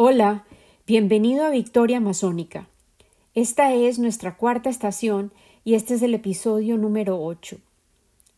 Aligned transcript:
Hola, 0.00 0.44
bienvenido 0.86 1.44
a 1.44 1.50
Victoria 1.50 1.98
Masónica. 1.98 2.68
Esta 3.34 3.74
es 3.74 3.98
nuestra 3.98 4.36
cuarta 4.36 4.70
estación 4.70 5.32
y 5.64 5.74
este 5.74 5.94
es 5.94 6.02
el 6.02 6.14
episodio 6.14 6.76
número 6.76 7.20
8. 7.20 7.56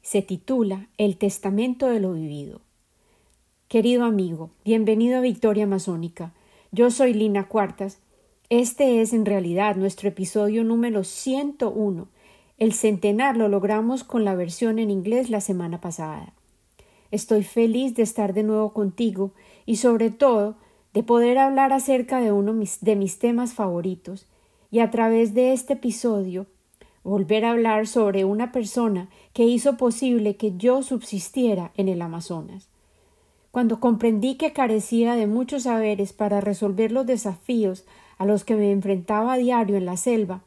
Se 0.00 0.22
titula 0.22 0.88
El 0.96 1.18
Testamento 1.18 1.86
de 1.88 2.00
lo 2.00 2.14
Vivido. 2.14 2.62
Querido 3.68 4.04
amigo, 4.04 4.48
bienvenido 4.64 5.18
a 5.18 5.20
Victoria 5.20 5.66
Masónica. 5.66 6.32
Yo 6.72 6.90
soy 6.90 7.12
Lina 7.12 7.46
Cuartas. 7.46 7.98
Este 8.48 9.02
es 9.02 9.12
en 9.12 9.26
realidad 9.26 9.76
nuestro 9.76 10.08
episodio 10.08 10.64
número 10.64 11.04
101. 11.04 12.08
El 12.56 12.72
centenar 12.72 13.36
lo 13.36 13.48
logramos 13.48 14.02
con 14.02 14.24
la 14.24 14.34
versión 14.34 14.78
en 14.78 14.90
inglés 14.90 15.28
la 15.28 15.42
semana 15.42 15.78
pasada. 15.78 16.32
Estoy 17.10 17.42
feliz 17.42 17.94
de 17.96 18.02
estar 18.02 18.32
de 18.32 18.44
nuevo 18.44 18.72
contigo 18.72 19.32
y 19.66 19.76
sobre 19.76 20.08
todo 20.08 20.56
de 20.94 21.02
poder 21.02 21.38
hablar 21.38 21.72
acerca 21.72 22.20
de 22.20 22.32
uno 22.32 22.54
de 22.80 22.96
mis 22.96 23.18
temas 23.18 23.54
favoritos 23.54 24.26
y 24.70 24.80
a 24.80 24.90
través 24.90 25.34
de 25.34 25.52
este 25.52 25.74
episodio 25.74 26.46
volver 27.02 27.44
a 27.44 27.52
hablar 27.52 27.86
sobre 27.86 28.24
una 28.24 28.52
persona 28.52 29.08
que 29.32 29.44
hizo 29.44 29.76
posible 29.76 30.36
que 30.36 30.56
yo 30.56 30.82
subsistiera 30.82 31.72
en 31.76 31.88
el 31.88 32.02
Amazonas. 32.02 32.68
Cuando 33.50 33.80
comprendí 33.80 34.36
que 34.36 34.52
carecía 34.52 35.14
de 35.16 35.26
muchos 35.26 35.64
saberes 35.64 36.12
para 36.12 36.40
resolver 36.40 36.92
los 36.92 37.06
desafíos 37.06 37.84
a 38.18 38.26
los 38.26 38.44
que 38.44 38.54
me 38.54 38.70
enfrentaba 38.70 39.32
a 39.32 39.38
diario 39.38 39.76
en 39.76 39.86
la 39.86 39.96
selva, 39.96 40.42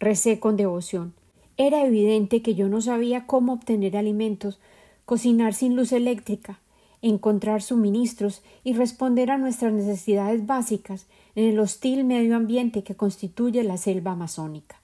recé 0.00 0.40
con 0.40 0.56
devoción. 0.56 1.14
Era 1.56 1.84
evidente 1.84 2.42
que 2.42 2.54
yo 2.54 2.68
no 2.68 2.80
sabía 2.80 3.26
cómo 3.26 3.52
obtener 3.52 3.96
alimentos, 3.96 4.58
cocinar 5.04 5.54
sin 5.54 5.76
luz 5.76 5.92
eléctrica, 5.92 6.58
encontrar 7.02 7.62
suministros 7.62 8.42
y 8.62 8.74
responder 8.74 9.30
a 9.30 9.38
nuestras 9.38 9.72
necesidades 9.72 10.46
básicas 10.46 11.06
en 11.34 11.50
el 11.50 11.58
hostil 11.58 12.04
medio 12.04 12.36
ambiente 12.36 12.84
que 12.84 12.94
constituye 12.94 13.64
la 13.64 13.76
selva 13.76 14.12
amazónica. 14.12 14.80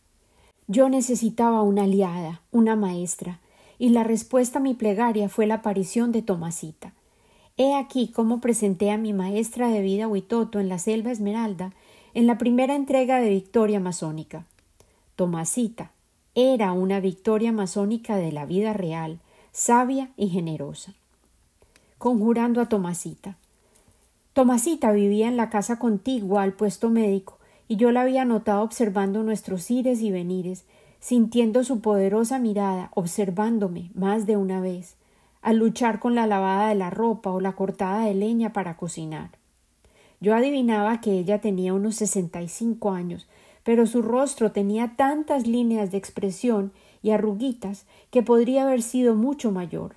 Yo 0.66 0.88
necesitaba 0.88 1.62
una 1.62 1.84
aliada, 1.84 2.42
una 2.50 2.76
maestra, 2.76 3.40
y 3.78 3.90
la 3.90 4.02
respuesta 4.02 4.58
a 4.58 4.62
mi 4.62 4.74
plegaria 4.74 5.28
fue 5.28 5.46
la 5.46 5.54
aparición 5.54 6.10
de 6.10 6.22
Tomasita. 6.22 6.92
He 7.56 7.74
aquí 7.74 8.08
cómo 8.08 8.40
presenté 8.40 8.90
a 8.90 8.98
mi 8.98 9.12
maestra 9.12 9.68
de 9.68 9.80
vida 9.80 10.08
Huitoto 10.08 10.58
en 10.58 10.68
la 10.68 10.78
selva 10.78 11.12
Esmeralda 11.12 11.72
en 12.14 12.26
la 12.26 12.38
primera 12.38 12.74
entrega 12.74 13.20
de 13.20 13.30
Victoria 13.30 13.78
Masónica. 13.78 14.44
Tomasita 15.14 15.92
era 16.34 16.72
una 16.72 17.00
victoria 17.00 17.52
masónica 17.52 18.16
de 18.16 18.32
la 18.32 18.46
vida 18.46 18.72
real, 18.72 19.18
sabia 19.52 20.10
y 20.16 20.28
generosa 20.28 20.94
conjurando 21.98 22.60
a 22.60 22.68
Tomasita. 22.68 23.36
Tomasita 24.32 24.92
vivía 24.92 25.28
en 25.28 25.36
la 25.36 25.50
casa 25.50 25.78
contigua 25.78 26.42
al 26.42 26.52
puesto 26.52 26.90
médico, 26.90 27.38
y 27.66 27.76
yo 27.76 27.92
la 27.92 28.02
había 28.02 28.24
notado 28.24 28.62
observando 28.62 29.22
nuestros 29.22 29.70
ires 29.70 30.00
y 30.00 30.10
venires, 30.10 30.64
sintiendo 31.00 31.64
su 31.64 31.80
poderosa 31.80 32.38
mirada, 32.38 32.90
observándome 32.94 33.90
más 33.94 34.26
de 34.26 34.36
una 34.36 34.60
vez, 34.60 34.94
al 35.42 35.56
luchar 35.58 36.00
con 36.00 36.14
la 36.14 36.26
lavada 36.26 36.68
de 36.68 36.74
la 36.74 36.90
ropa 36.90 37.30
o 37.30 37.40
la 37.40 37.52
cortada 37.52 38.04
de 38.04 38.14
leña 38.14 38.52
para 38.52 38.76
cocinar. 38.76 39.30
Yo 40.20 40.34
adivinaba 40.34 41.00
que 41.00 41.12
ella 41.12 41.40
tenía 41.40 41.74
unos 41.74 41.96
sesenta 41.96 42.42
y 42.42 42.48
cinco 42.48 42.90
años, 42.90 43.26
pero 43.64 43.86
su 43.86 44.02
rostro 44.02 44.50
tenía 44.50 44.94
tantas 44.96 45.46
líneas 45.46 45.90
de 45.90 45.98
expresión 45.98 46.72
y 47.02 47.10
arruguitas 47.10 47.84
que 48.10 48.22
podría 48.22 48.62
haber 48.62 48.82
sido 48.82 49.14
mucho 49.14 49.52
mayor. 49.52 49.96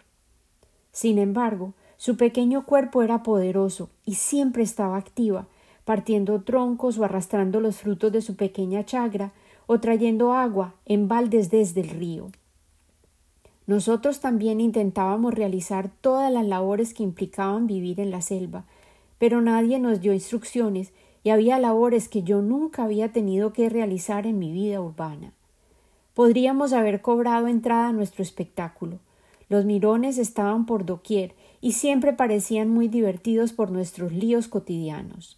Sin 0.92 1.18
embargo, 1.18 1.74
su 2.02 2.18
pequeño 2.18 2.66
cuerpo 2.66 3.04
era 3.04 3.22
poderoso 3.22 3.92
y 4.08 4.16
siempre 4.16 4.64
estaba 4.64 4.98
activa, 4.98 5.46
partiendo 5.86 6.42
troncos 6.42 6.98
o 6.98 7.04
arrastrando 7.04 7.60
los 7.60 7.78
frutos 7.78 8.12
de 8.12 8.24
su 8.24 8.36
pequeña 8.36 8.84
chagra 8.84 9.34
o 9.68 9.80
trayendo 9.80 10.34
agua 10.34 10.74
en 10.88 11.08
baldes 11.08 11.52
desde 11.52 11.82
el 11.82 11.90
río. 11.90 12.32
Nosotros 13.68 14.20
también 14.20 14.62
intentábamos 14.62 15.36
realizar 15.36 15.92
todas 16.02 16.34
las 16.34 16.44
labores 16.44 16.96
que 16.96 17.04
implicaban 17.04 17.68
vivir 17.68 18.00
en 18.00 18.10
la 18.10 18.24
selva, 18.24 18.66
pero 19.20 19.40
nadie 19.40 19.78
nos 19.78 20.02
dio 20.02 20.12
instrucciones 20.12 20.94
y 21.24 21.30
había 21.30 21.60
labores 21.60 22.10
que 22.10 22.24
yo 22.24 22.42
nunca 22.42 22.84
había 22.84 23.12
tenido 23.12 23.54
que 23.54 23.70
realizar 23.70 24.26
en 24.26 24.40
mi 24.40 24.52
vida 24.52 24.82
urbana. 24.82 25.34
Podríamos 26.16 26.74
haber 26.74 27.04
cobrado 27.04 27.46
entrada 27.46 27.90
a 27.90 27.94
nuestro 27.94 28.24
espectáculo. 28.24 28.98
Los 29.52 29.66
mirones 29.66 30.18
estaban 30.18 30.66
por 30.66 30.86
doquier 30.86 31.36
y 31.60 31.74
siempre 31.74 32.14
parecían 32.14 32.70
muy 32.70 32.88
divertidos 32.88 33.52
por 33.52 33.70
nuestros 33.70 34.14
líos 34.14 34.48
cotidianos. 34.48 35.38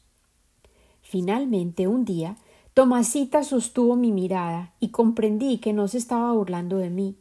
Finalmente, 1.01 1.87
un 1.87 2.05
día, 2.05 2.37
Tomasita 2.75 3.43
sostuvo 3.43 3.95
mi 3.95 4.11
mirada 4.11 4.71
y 4.79 4.89
comprendí 4.89 5.57
que 5.57 5.73
no 5.73 5.87
se 5.87 5.97
estaba 5.97 6.31
burlando 6.31 6.77
de 6.77 6.91
mí. 6.91 7.15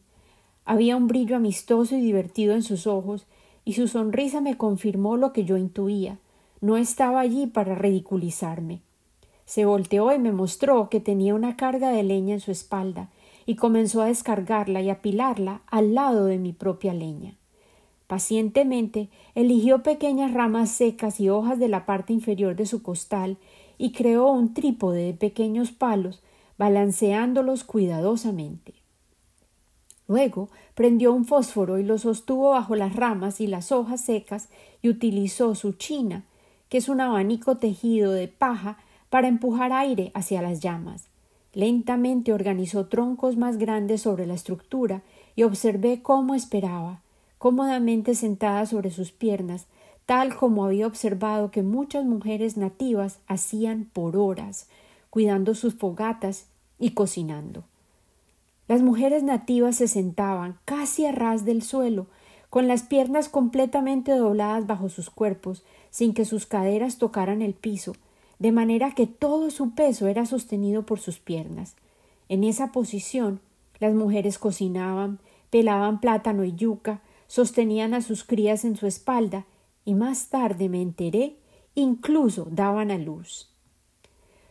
Había 0.66 0.94
un 0.98 1.06
brillo 1.06 1.34
amistoso 1.34 1.96
y 1.96 2.02
divertido 2.02 2.52
en 2.52 2.62
sus 2.62 2.86
ojos, 2.86 3.24
y 3.64 3.72
su 3.72 3.88
sonrisa 3.88 4.42
me 4.42 4.58
confirmó 4.58 5.16
lo 5.16 5.32
que 5.32 5.46
yo 5.46 5.56
intuía. 5.56 6.18
No 6.60 6.76
estaba 6.76 7.20
allí 7.20 7.46
para 7.46 7.74
ridiculizarme. 7.74 8.82
Se 9.46 9.64
volteó 9.64 10.12
y 10.12 10.18
me 10.18 10.32
mostró 10.32 10.90
que 10.90 11.00
tenía 11.00 11.34
una 11.34 11.56
carga 11.56 11.88
de 11.88 12.02
leña 12.02 12.34
en 12.34 12.40
su 12.40 12.50
espalda, 12.50 13.08
y 13.46 13.56
comenzó 13.56 14.02
a 14.02 14.06
descargarla 14.06 14.80
y 14.80 14.90
apilarla 14.90 15.62
al 15.66 15.94
lado 15.94 16.26
de 16.26 16.38
mi 16.38 16.52
propia 16.52 16.94
leña. 16.94 17.36
Pacientemente 18.06 19.08
eligió 19.34 19.82
pequeñas 19.82 20.34
ramas 20.34 20.70
secas 20.70 21.18
y 21.18 21.30
hojas 21.30 21.58
de 21.58 21.68
la 21.68 21.86
parte 21.86 22.12
inferior 22.12 22.56
de 22.56 22.66
su 22.66 22.82
costal 22.82 23.38
y 23.78 23.92
creó 23.92 24.30
un 24.30 24.54
trípode 24.54 25.06
de 25.06 25.14
pequeños 25.14 25.72
palos, 25.72 26.22
balanceándolos 26.58 27.64
cuidadosamente. 27.64 28.74
Luego 30.08 30.50
prendió 30.74 31.12
un 31.12 31.24
fósforo 31.24 31.78
y 31.78 31.84
lo 31.84 31.96
sostuvo 31.96 32.50
bajo 32.50 32.76
las 32.76 32.94
ramas 32.94 33.40
y 33.40 33.46
las 33.46 33.72
hojas 33.72 34.02
secas 34.02 34.50
y 34.82 34.90
utilizó 34.90 35.54
su 35.54 35.72
china, 35.72 36.24
que 36.68 36.78
es 36.78 36.88
un 36.88 37.00
abanico 37.00 37.56
tejido 37.56 38.12
de 38.12 38.28
paja, 38.28 38.78
para 39.08 39.28
empujar 39.28 39.72
aire 39.72 40.10
hacia 40.14 40.42
las 40.42 40.60
llamas. 40.60 41.11
Lentamente 41.54 42.32
organizó 42.32 42.86
troncos 42.86 43.36
más 43.36 43.58
grandes 43.58 44.02
sobre 44.02 44.26
la 44.26 44.34
estructura 44.34 45.02
y 45.36 45.42
observé 45.42 46.02
cómo 46.02 46.34
esperaba 46.34 47.00
cómodamente 47.42 48.14
sentada 48.14 48.66
sobre 48.66 48.92
sus 48.92 49.10
piernas, 49.10 49.66
tal 50.06 50.36
como 50.36 50.64
había 50.64 50.86
observado 50.86 51.50
que 51.50 51.64
muchas 51.64 52.04
mujeres 52.04 52.56
nativas 52.56 53.18
hacían 53.26 53.90
por 53.92 54.16
horas, 54.16 54.68
cuidando 55.10 55.56
sus 55.56 55.74
fogatas 55.74 56.46
y 56.78 56.90
cocinando. 56.90 57.64
Las 58.68 58.80
mujeres 58.80 59.24
nativas 59.24 59.74
se 59.74 59.88
sentaban 59.88 60.56
casi 60.64 61.04
a 61.04 61.10
ras 61.10 61.44
del 61.44 61.62
suelo, 61.62 62.06
con 62.48 62.68
las 62.68 62.84
piernas 62.84 63.28
completamente 63.28 64.12
dobladas 64.12 64.68
bajo 64.68 64.88
sus 64.88 65.10
cuerpos, 65.10 65.64
sin 65.90 66.14
que 66.14 66.24
sus 66.24 66.46
caderas 66.46 66.98
tocaran 66.98 67.42
el 67.42 67.54
piso, 67.54 67.96
de 68.42 68.50
manera 68.50 68.90
que 68.90 69.06
todo 69.06 69.52
su 69.52 69.70
peso 69.70 70.08
era 70.08 70.26
sostenido 70.26 70.84
por 70.84 70.98
sus 70.98 71.20
piernas. 71.20 71.76
En 72.28 72.42
esa 72.42 72.72
posición, 72.72 73.38
las 73.78 73.94
mujeres 73.94 74.40
cocinaban, 74.40 75.20
pelaban 75.48 76.00
plátano 76.00 76.42
y 76.42 76.52
yuca, 76.52 77.02
sostenían 77.28 77.94
a 77.94 78.02
sus 78.02 78.24
crías 78.24 78.64
en 78.64 78.74
su 78.74 78.88
espalda 78.88 79.46
y 79.84 79.94
más 79.94 80.26
tarde 80.26 80.68
me 80.68 80.82
enteré 80.82 81.36
incluso 81.76 82.48
daban 82.50 82.90
a 82.90 82.98
luz. 82.98 83.48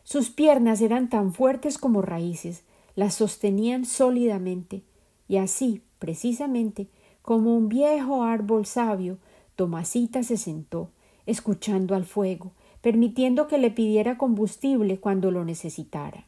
Sus 0.06 0.30
piernas 0.30 0.80
eran 0.80 1.09
tan 1.09 1.34
fuertes 1.34 1.78
como 1.78 2.01
raíces, 2.01 2.63
las 2.96 3.16
sostenían 3.16 3.84
sólidamente, 3.84 4.84
y 5.28 5.35
así, 5.35 5.81
precisamente, 6.00 6.88
como 7.22 7.57
un 7.57 7.68
viejo 7.68 8.24
árbol 8.24 8.66
sabio, 8.66 9.18
Tomasita 9.57 10.24
se 10.24 10.38
sentó, 10.38 10.91
escuchando 11.25 11.94
al 11.94 12.06
fuego, 12.06 12.53
permitiendo 12.81 13.47
que 13.47 13.58
le 13.58 13.72
pidiera 13.72 14.18
combustible 14.18 15.00
cuando 15.00 15.31
lo 15.31 15.45
necesitara. 15.45 16.25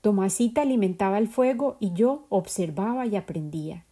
Tomasita 0.00 0.62
alimentaba 0.62 1.18
el 1.18 1.28
fuego 1.28 1.76
y 1.80 1.92
yo 1.92 2.24
observaba 2.28 3.06
y 3.06 3.16
aprendía. 3.16 3.84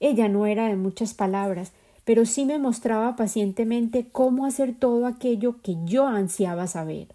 Ella 0.00 0.28
no 0.28 0.46
era 0.46 0.68
de 0.68 0.76
muchas 0.76 1.14
palabras, 1.14 1.72
pero 2.04 2.24
sí 2.24 2.44
me 2.44 2.58
mostraba 2.58 3.16
pacientemente 3.16 4.06
cómo 4.10 4.46
hacer 4.46 4.74
todo 4.74 5.06
aquello 5.06 5.56
que 5.62 5.76
yo 5.84 6.06
ansiaba 6.06 6.66
saber. 6.66 7.08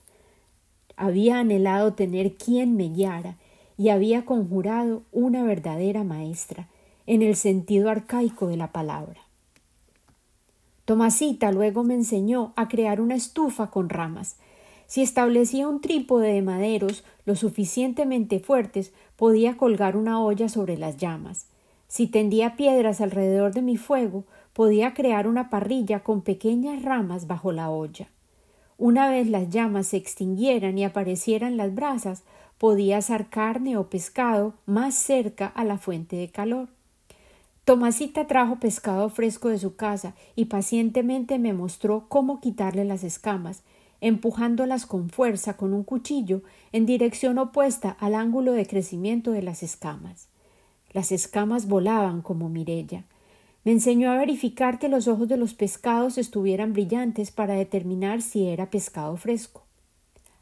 Había 0.95 1.39
anhelado 1.39 1.93
tener 1.93 2.33
quien 2.35 2.75
me 2.75 2.89
guiara 2.89 3.37
y 3.77 3.89
había 3.89 4.25
conjurado 4.25 5.01
una 5.11 5.43
verdadera 5.43 6.03
maestra, 6.03 6.67
en 7.07 7.21
el 7.21 7.35
sentido 7.35 7.89
arcaico 7.89 8.47
de 8.47 8.57
la 8.57 8.71
palabra. 8.71 9.21
Tomasita 10.85 11.51
luego 11.51 11.83
me 11.83 11.93
enseñó 11.93 12.53
a 12.55 12.67
crear 12.67 12.99
una 12.99 13.15
estufa 13.15 13.69
con 13.71 13.89
ramas. 13.89 14.35
Si 14.85 15.01
establecía 15.01 15.67
un 15.67 15.79
trípode 15.79 16.33
de 16.33 16.41
maderos 16.41 17.03
lo 17.25 17.35
suficientemente 17.35 18.39
fuertes, 18.39 18.91
podía 19.15 19.55
colgar 19.55 19.95
una 19.95 20.21
olla 20.21 20.49
sobre 20.49 20.77
las 20.77 20.97
llamas. 20.97 21.47
Si 21.87 22.07
tendía 22.07 22.55
piedras 22.55 23.01
alrededor 23.01 23.53
de 23.53 23.61
mi 23.61 23.77
fuego, 23.77 24.25
podía 24.51 24.93
crear 24.93 25.27
una 25.27 25.49
parrilla 25.49 26.01
con 26.01 26.21
pequeñas 26.21 26.83
ramas 26.83 27.27
bajo 27.27 27.51
la 27.51 27.69
olla. 27.69 28.07
Una 28.77 29.09
vez 29.09 29.27
las 29.27 29.49
llamas 29.49 29.87
se 29.87 29.97
extinguieran 29.97 30.77
y 30.77 30.83
aparecieran 30.83 31.55
las 31.55 31.73
brasas, 31.73 32.23
podía 32.57 32.97
asar 32.97 33.29
carne 33.29 33.77
o 33.77 33.89
pescado 33.89 34.53
más 34.65 34.95
cerca 34.95 35.47
a 35.47 35.63
la 35.63 35.77
fuente 35.77 36.17
de 36.17 36.29
calor. 36.29 36.67
Tomasita 37.65 38.27
trajo 38.27 38.57
pescado 38.57 39.07
fresco 39.09 39.47
de 39.47 39.57
su 39.57 39.77
casa 39.77 40.15
y 40.35 40.45
pacientemente 40.45 41.39
me 41.39 41.53
mostró 41.53 42.07
cómo 42.09 42.41
quitarle 42.41 42.83
las 42.83 43.05
escamas, 43.05 43.63
empujándolas 44.01 44.85
con 44.85 45.09
fuerza 45.09 45.55
con 45.55 45.73
un 45.73 45.85
cuchillo 45.85 46.41
en 46.73 46.85
dirección 46.85 47.37
opuesta 47.37 47.95
al 48.01 48.15
ángulo 48.15 48.51
de 48.51 48.67
crecimiento 48.67 49.31
de 49.31 49.43
las 49.43 49.63
escamas. 49.63 50.27
Las 50.91 51.13
escamas 51.13 51.69
volaban 51.69 52.21
como 52.21 52.49
Mirella. 52.49 53.05
Me 53.63 53.71
enseñó 53.71 54.11
a 54.11 54.17
verificar 54.17 54.77
que 54.77 54.89
los 54.89 55.07
ojos 55.07 55.29
de 55.29 55.37
los 55.37 55.53
pescados 55.53 56.17
estuvieran 56.17 56.73
brillantes 56.73 57.31
para 57.31 57.53
determinar 57.53 58.21
si 58.21 58.45
era 58.45 58.69
pescado 58.69 59.15
fresco. 59.15 59.63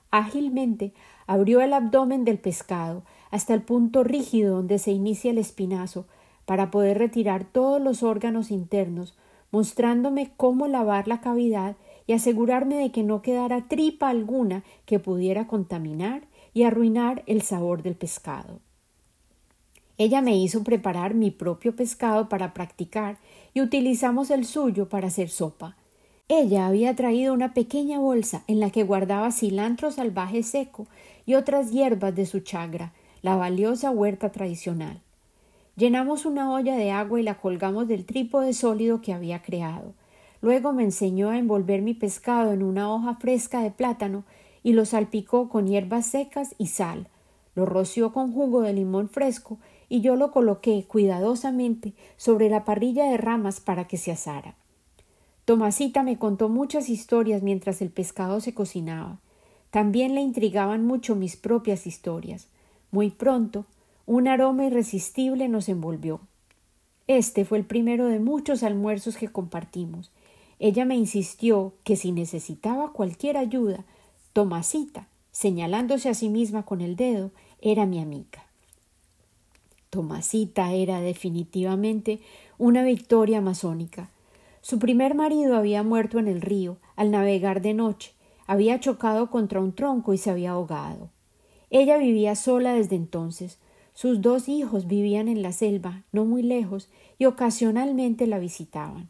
Ágilmente 0.09 0.91
abrió 1.27 1.61
el 1.61 1.73
abdomen 1.73 2.25
del 2.25 2.39
pescado 2.39 3.03
hasta 3.29 3.53
el 3.53 3.61
punto 3.61 4.03
rígido 4.03 4.55
donde 4.55 4.79
se 4.79 4.91
inicia 4.91 5.29
el 5.29 5.37
espinazo 5.37 6.07
para 6.51 6.69
poder 6.69 6.97
retirar 6.97 7.45
todos 7.45 7.81
los 7.81 8.03
órganos 8.03 8.51
internos, 8.51 9.15
mostrándome 9.51 10.33
cómo 10.35 10.67
lavar 10.67 11.07
la 11.07 11.21
cavidad 11.21 11.77
y 12.07 12.11
asegurarme 12.11 12.75
de 12.75 12.91
que 12.91 13.03
no 13.03 13.21
quedara 13.21 13.69
tripa 13.69 14.09
alguna 14.09 14.65
que 14.85 14.99
pudiera 14.99 15.47
contaminar 15.47 16.23
y 16.53 16.63
arruinar 16.63 17.23
el 17.25 17.41
sabor 17.41 17.83
del 17.83 17.95
pescado. 17.95 18.59
Ella 19.97 20.21
me 20.21 20.35
hizo 20.35 20.61
preparar 20.65 21.13
mi 21.13 21.31
propio 21.31 21.73
pescado 21.73 22.27
para 22.27 22.53
practicar 22.53 23.17
y 23.53 23.61
utilizamos 23.61 24.29
el 24.29 24.43
suyo 24.43 24.89
para 24.89 25.07
hacer 25.07 25.29
sopa. 25.29 25.77
Ella 26.27 26.67
había 26.67 26.97
traído 26.97 27.33
una 27.33 27.53
pequeña 27.53 27.97
bolsa 27.97 28.43
en 28.47 28.59
la 28.59 28.71
que 28.71 28.83
guardaba 28.83 29.31
cilantro 29.31 29.89
salvaje 29.89 30.43
seco 30.43 30.87
y 31.25 31.35
otras 31.35 31.71
hierbas 31.71 32.13
de 32.13 32.25
su 32.25 32.41
chagra, 32.41 32.91
la 33.21 33.37
valiosa 33.37 33.89
huerta 33.89 34.33
tradicional. 34.33 35.01
Llenamos 35.75 36.25
una 36.25 36.51
olla 36.51 36.75
de 36.75 36.91
agua 36.91 37.19
y 37.19 37.23
la 37.23 37.39
colgamos 37.39 37.87
del 37.87 38.05
trípode 38.05 38.53
sólido 38.53 39.01
que 39.01 39.13
había 39.13 39.41
creado. 39.41 39.93
Luego 40.41 40.73
me 40.73 40.83
enseñó 40.83 41.29
a 41.29 41.37
envolver 41.37 41.81
mi 41.81 41.93
pescado 41.93 42.51
en 42.51 42.63
una 42.63 42.91
hoja 42.93 43.15
fresca 43.15 43.61
de 43.61 43.71
plátano 43.71 44.23
y 44.63 44.73
lo 44.73 44.85
salpicó 44.85 45.49
con 45.49 45.67
hierbas 45.67 46.07
secas 46.07 46.55
y 46.57 46.67
sal. 46.67 47.07
Lo 47.55 47.65
roció 47.65 48.11
con 48.13 48.33
jugo 48.33 48.61
de 48.61 48.73
limón 48.73 49.09
fresco 49.09 49.59
y 49.87 50.01
yo 50.01 50.15
lo 50.15 50.31
coloqué 50.31 50.85
cuidadosamente 50.87 51.93
sobre 52.17 52.49
la 52.49 52.65
parrilla 52.65 53.05
de 53.05 53.17
ramas 53.17 53.59
para 53.59 53.87
que 53.87 53.97
se 53.97 54.11
asara. 54.11 54.55
Tomasita 55.45 56.03
me 56.03 56.17
contó 56.17 56.49
muchas 56.49 56.89
historias 56.89 57.43
mientras 57.43 57.81
el 57.81 57.89
pescado 57.89 58.39
se 58.39 58.53
cocinaba. 58.53 59.19
También 59.69 60.15
le 60.15 60.21
intrigaban 60.21 60.85
mucho 60.85 61.15
mis 61.15 61.35
propias 61.35 61.87
historias. 61.87 62.47
Muy 62.91 63.09
pronto, 63.09 63.65
un 64.11 64.27
aroma 64.27 64.65
irresistible 64.65 65.47
nos 65.47 65.69
envolvió. 65.69 66.19
Este 67.07 67.45
fue 67.45 67.59
el 67.59 67.63
primero 67.63 68.07
de 68.07 68.19
muchos 68.19 68.61
almuerzos 68.61 69.15
que 69.15 69.29
compartimos, 69.29 70.11
ella 70.59 70.83
me 70.83 70.95
insistió 70.95 71.71
que 71.85 71.95
si 71.95 72.11
necesitaba 72.11 72.91
cualquier 72.91 73.37
ayuda, 73.37 73.85
Tomasita, 74.33 75.07
señalándose 75.31 76.09
a 76.09 76.13
sí 76.13 76.27
misma 76.27 76.65
con 76.65 76.81
el 76.81 76.97
dedo, 76.97 77.31
era 77.61 77.85
mi 77.85 78.01
amiga. 78.01 78.43
Tomasita 79.89 80.73
era 80.73 80.99
definitivamente 80.99 82.19
una 82.57 82.83
victoria 82.83 83.39
masónica. 83.39 84.09
Su 84.59 84.77
primer 84.77 85.15
marido 85.15 85.55
había 85.55 85.83
muerto 85.83 86.19
en 86.19 86.27
el 86.27 86.41
río 86.41 86.75
al 86.97 87.11
navegar 87.11 87.61
de 87.61 87.73
noche, 87.73 88.11
había 88.45 88.77
chocado 88.81 89.31
contra 89.31 89.61
un 89.61 89.71
tronco 89.71 90.13
y 90.13 90.17
se 90.17 90.31
había 90.31 90.51
ahogado. 90.51 91.09
Ella 91.69 91.97
vivía 91.97 92.35
sola 92.35 92.73
desde 92.73 92.97
entonces. 92.97 93.57
Sus 93.93 94.21
dos 94.21 94.47
hijos 94.47 94.87
vivían 94.87 95.27
en 95.27 95.41
la 95.41 95.51
selva, 95.51 96.03
no 96.11 96.25
muy 96.25 96.43
lejos, 96.43 96.89
y 97.17 97.25
ocasionalmente 97.25 98.25
la 98.27 98.39
visitaban. 98.39 99.09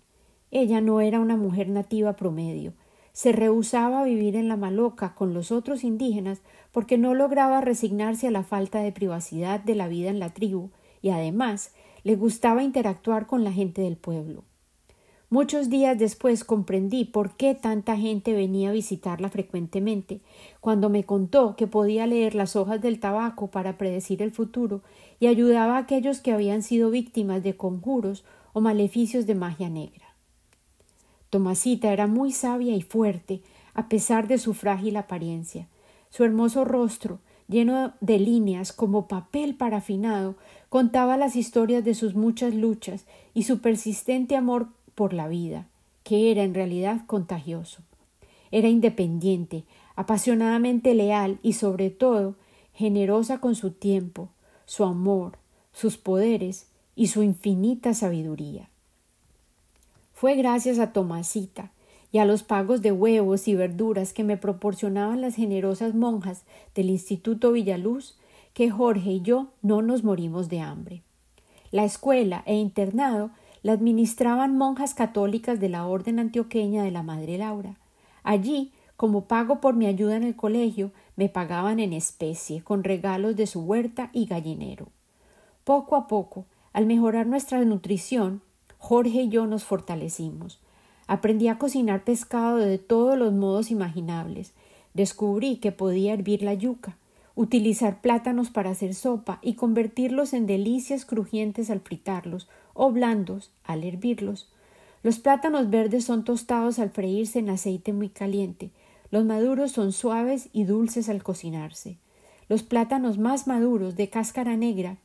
Ella 0.51 0.81
no 0.81 1.01
era 1.01 1.19
una 1.19 1.37
mujer 1.37 1.69
nativa 1.69 2.13
promedio. 2.13 2.73
Se 3.13 3.31
rehusaba 3.31 4.01
a 4.01 4.05
vivir 4.05 4.35
en 4.35 4.47
la 4.47 4.57
maloca 4.57 5.15
con 5.15 5.33
los 5.33 5.51
otros 5.51 5.83
indígenas 5.83 6.41
porque 6.71 6.97
no 6.97 7.13
lograba 7.13 7.61
resignarse 7.61 8.27
a 8.27 8.31
la 8.31 8.43
falta 8.43 8.79
de 8.79 8.91
privacidad 8.91 9.59
de 9.59 9.75
la 9.75 9.87
vida 9.87 10.09
en 10.09 10.19
la 10.19 10.33
tribu 10.33 10.69
y 11.01 11.09
además 11.09 11.73
le 12.03 12.15
gustaba 12.15 12.63
interactuar 12.63 13.27
con 13.27 13.43
la 13.43 13.51
gente 13.51 13.81
del 13.81 13.97
pueblo. 13.97 14.43
Muchos 15.33 15.69
días 15.69 15.97
después 15.97 16.43
comprendí 16.43 17.05
por 17.05 17.37
qué 17.37 17.55
tanta 17.55 17.95
gente 17.95 18.33
venía 18.33 18.67
a 18.67 18.73
visitarla 18.73 19.29
frecuentemente, 19.29 20.19
cuando 20.59 20.89
me 20.89 21.05
contó 21.05 21.55
que 21.55 21.67
podía 21.67 22.05
leer 22.05 22.35
las 22.35 22.57
hojas 22.57 22.81
del 22.81 22.99
tabaco 22.99 23.47
para 23.47 23.77
predecir 23.77 24.21
el 24.21 24.31
futuro 24.31 24.81
y 25.21 25.27
ayudaba 25.27 25.77
a 25.77 25.79
aquellos 25.79 26.19
que 26.19 26.33
habían 26.33 26.63
sido 26.63 26.91
víctimas 26.91 27.43
de 27.43 27.55
conjuros 27.55 28.25
o 28.51 28.59
maleficios 28.59 29.25
de 29.25 29.35
magia 29.35 29.69
negra. 29.69 30.03
Tomasita 31.29 31.93
era 31.93 32.07
muy 32.07 32.33
sabia 32.33 32.75
y 32.75 32.81
fuerte, 32.81 33.41
a 33.73 33.87
pesar 33.87 34.27
de 34.27 34.37
su 34.37 34.53
frágil 34.53 34.97
apariencia. 34.97 35.69
Su 36.09 36.25
hermoso 36.25 36.65
rostro, 36.65 37.19
lleno 37.47 37.93
de 38.01 38.19
líneas 38.19 38.73
como 38.73 39.07
papel 39.07 39.55
parafinado, 39.55 40.35
contaba 40.67 41.15
las 41.15 41.37
historias 41.37 41.85
de 41.85 41.95
sus 41.95 42.15
muchas 42.15 42.53
luchas 42.53 43.05
y 43.33 43.43
su 43.43 43.59
persistente 43.59 44.35
amor 44.35 44.67
por 45.01 45.13
la 45.13 45.27
vida, 45.27 45.65
que 46.03 46.29
era 46.29 46.43
en 46.43 46.53
realidad 46.53 47.07
contagioso. 47.07 47.81
Era 48.51 48.69
independiente, 48.69 49.63
apasionadamente 49.95 50.93
leal 50.93 51.39
y 51.41 51.53
sobre 51.53 51.89
todo 51.89 52.35
generosa 52.75 53.39
con 53.39 53.55
su 53.55 53.71
tiempo, 53.71 54.29
su 54.67 54.83
amor, 54.83 55.39
sus 55.73 55.97
poderes 55.97 56.67
y 56.95 57.07
su 57.07 57.23
infinita 57.23 57.95
sabiduría. 57.95 58.69
Fue 60.13 60.35
gracias 60.35 60.77
a 60.77 60.93
Tomasita 60.93 61.71
y 62.11 62.19
a 62.19 62.25
los 62.25 62.43
pagos 62.43 62.83
de 62.83 62.91
huevos 62.91 63.47
y 63.47 63.55
verduras 63.55 64.13
que 64.13 64.23
me 64.23 64.37
proporcionaban 64.37 65.19
las 65.19 65.33
generosas 65.33 65.95
monjas 65.95 66.43
del 66.75 66.91
Instituto 66.91 67.53
Villaluz 67.53 68.19
que 68.53 68.69
Jorge 68.69 69.13
y 69.13 69.21
yo 69.23 69.47
no 69.63 69.81
nos 69.81 70.03
morimos 70.03 70.47
de 70.47 70.59
hambre. 70.59 71.01
La 71.71 71.85
escuela 71.85 72.43
e 72.45 72.53
internado 72.53 73.31
la 73.63 73.73
administraban 73.73 74.57
monjas 74.57 74.93
católicas 74.93 75.59
de 75.59 75.69
la 75.69 75.85
Orden 75.85 76.19
Antioqueña 76.19 76.83
de 76.83 76.91
la 76.91 77.03
Madre 77.03 77.37
Laura. 77.37 77.75
Allí, 78.23 78.71
como 78.97 79.25
pago 79.25 79.61
por 79.61 79.75
mi 79.75 79.85
ayuda 79.85 80.15
en 80.15 80.23
el 80.23 80.35
colegio, 80.35 80.91
me 81.15 81.29
pagaban 81.29 81.79
en 81.79 81.93
especie, 81.93 82.63
con 82.63 82.83
regalos 82.83 83.35
de 83.35 83.47
su 83.47 83.61
huerta 83.61 84.09
y 84.13 84.25
gallinero. 84.25 84.87
Poco 85.63 85.95
a 85.95 86.07
poco, 86.07 86.45
al 86.73 86.85
mejorar 86.85 87.27
nuestra 87.27 87.63
nutrición, 87.63 88.41
Jorge 88.77 89.23
y 89.23 89.29
yo 89.29 89.45
nos 89.45 89.63
fortalecimos. 89.63 90.59
Aprendí 91.05 91.47
a 91.47 91.59
cocinar 91.59 92.03
pescado 92.03 92.57
de 92.57 92.77
todos 92.77 93.17
los 93.17 93.33
modos 93.33 93.69
imaginables. 93.69 94.53
Descubrí 94.93 95.57
que 95.57 95.71
podía 95.71 96.13
hervir 96.13 96.41
la 96.41 96.53
yuca, 96.53 96.97
utilizar 97.35 98.01
plátanos 98.01 98.49
para 98.49 98.71
hacer 98.71 98.95
sopa 98.95 99.39
y 99.41 99.53
convertirlos 99.53 100.33
en 100.33 100.47
delicias 100.47 101.05
crujientes 101.05 101.69
al 101.69 101.81
fritarlos 101.81 102.47
o 102.73 102.91
blandos 102.91 103.51
al 103.63 103.83
hervirlos. 103.83 104.49
Los 105.03 105.19
plátanos 105.19 105.69
verdes 105.69 106.05
son 106.05 106.23
tostados 106.23 106.79
al 106.79 106.91
freírse 106.91 107.39
en 107.39 107.49
aceite 107.49 107.93
muy 107.93 108.09
caliente. 108.09 108.69
Los 109.09 109.25
maduros 109.25 109.71
son 109.71 109.93
suaves 109.93 110.49
y 110.53 110.63
dulces 110.63 111.09
al 111.09 111.23
cocinarse. 111.23 111.97
Los 112.49 112.63
plátanos 112.63 113.17
más 113.17 113.47
maduros 113.47 113.95
de 113.95 114.09
cáscara 114.09 114.55
negra, 114.57 114.97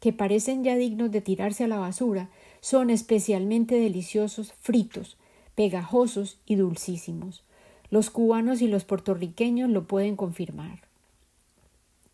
que 0.00 0.12
parecen 0.12 0.64
ya 0.64 0.76
dignos 0.76 1.10
de 1.10 1.20
tirarse 1.20 1.64
a 1.64 1.68
la 1.68 1.78
basura, 1.78 2.28
son 2.60 2.90
especialmente 2.90 3.76
deliciosos 3.76 4.52
fritos, 4.60 5.16
pegajosos 5.54 6.38
y 6.46 6.56
dulcísimos. 6.56 7.44
Los 7.90 8.10
cubanos 8.10 8.60
y 8.60 8.68
los 8.68 8.84
puertorriqueños 8.84 9.70
lo 9.70 9.86
pueden 9.86 10.16
confirmar. 10.16 10.80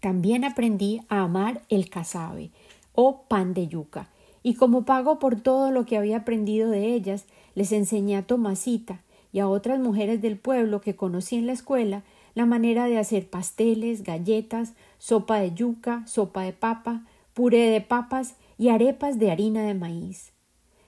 También 0.01 0.45
aprendí 0.45 1.03
a 1.09 1.23
amar 1.23 1.63
el 1.69 1.89
casabe 1.91 2.51
o 2.95 3.23
pan 3.23 3.55
de 3.55 3.69
yuca, 3.69 4.09
y 4.43 4.55
como 4.55 4.85
pago 4.85 5.19
por 5.19 5.41
todo 5.41 5.71
lo 5.71 5.85
que 5.85 5.97
había 5.97 6.19
aprendido 6.19 6.71
de 6.71 6.95
ellas, 6.95 7.27
les 7.55 7.73
enseñé 7.73 8.17
a 8.17 8.27
Tomasita 8.27 9.03
y 9.33 9.41
a 9.41 9.49
otras 9.49 9.81
mujeres 9.81 10.23
del 10.23 10.39
pueblo 10.39 10.81
que 10.81 10.97
conocí 10.97 11.37
en 11.37 11.47
la 11.47 11.53
escuela 11.53 12.03
la 12.35 12.47
manera 12.47 12.87
de 12.87 12.99
hacer 12.99 13.29
pasteles, 13.29 14.03
galletas, 14.03 14.75
sopa 14.99 15.39
de 15.39 15.53
yuca, 15.53 16.07
sopa 16.07 16.43
de 16.43 16.53
papa, 16.53 17.05
puré 17.35 17.71
de 17.71 17.81
papas 17.81 18.37
y 18.59 18.69
arepas 18.69 19.19
de 19.19 19.31
harina 19.31 19.63
de 19.63 19.75
maíz. 19.75 20.33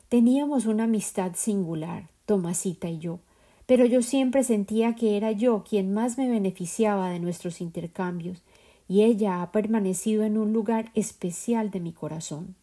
Teníamos 0.09 0.67
una 0.67 0.85
amistad 0.85 1.33
singular, 1.35 2.09
Tomasita 2.27 2.89
y 2.89 2.99
yo, 2.99 3.21
pero 3.67 3.85
yo 3.87 4.03
siempre 4.03 4.45
sentía 4.45 4.95
que 4.95 5.17
era 5.17 5.33
yo 5.33 5.65
quien 5.69 5.93
más 5.95 6.19
me 6.19 6.29
beneficiaba 6.29 7.11
de 7.11 7.19
nuestros 7.19 7.61
intercambios, 7.61 8.43
y 8.89 9.03
ella 9.03 9.43
ha 9.43 9.53
permanecido 9.53 10.25
en 10.25 10.37
un 10.37 10.53
lugar 10.53 10.91
especial 10.95 11.71
de 11.71 11.81
mi 11.81 11.93
corazón. 11.93 12.57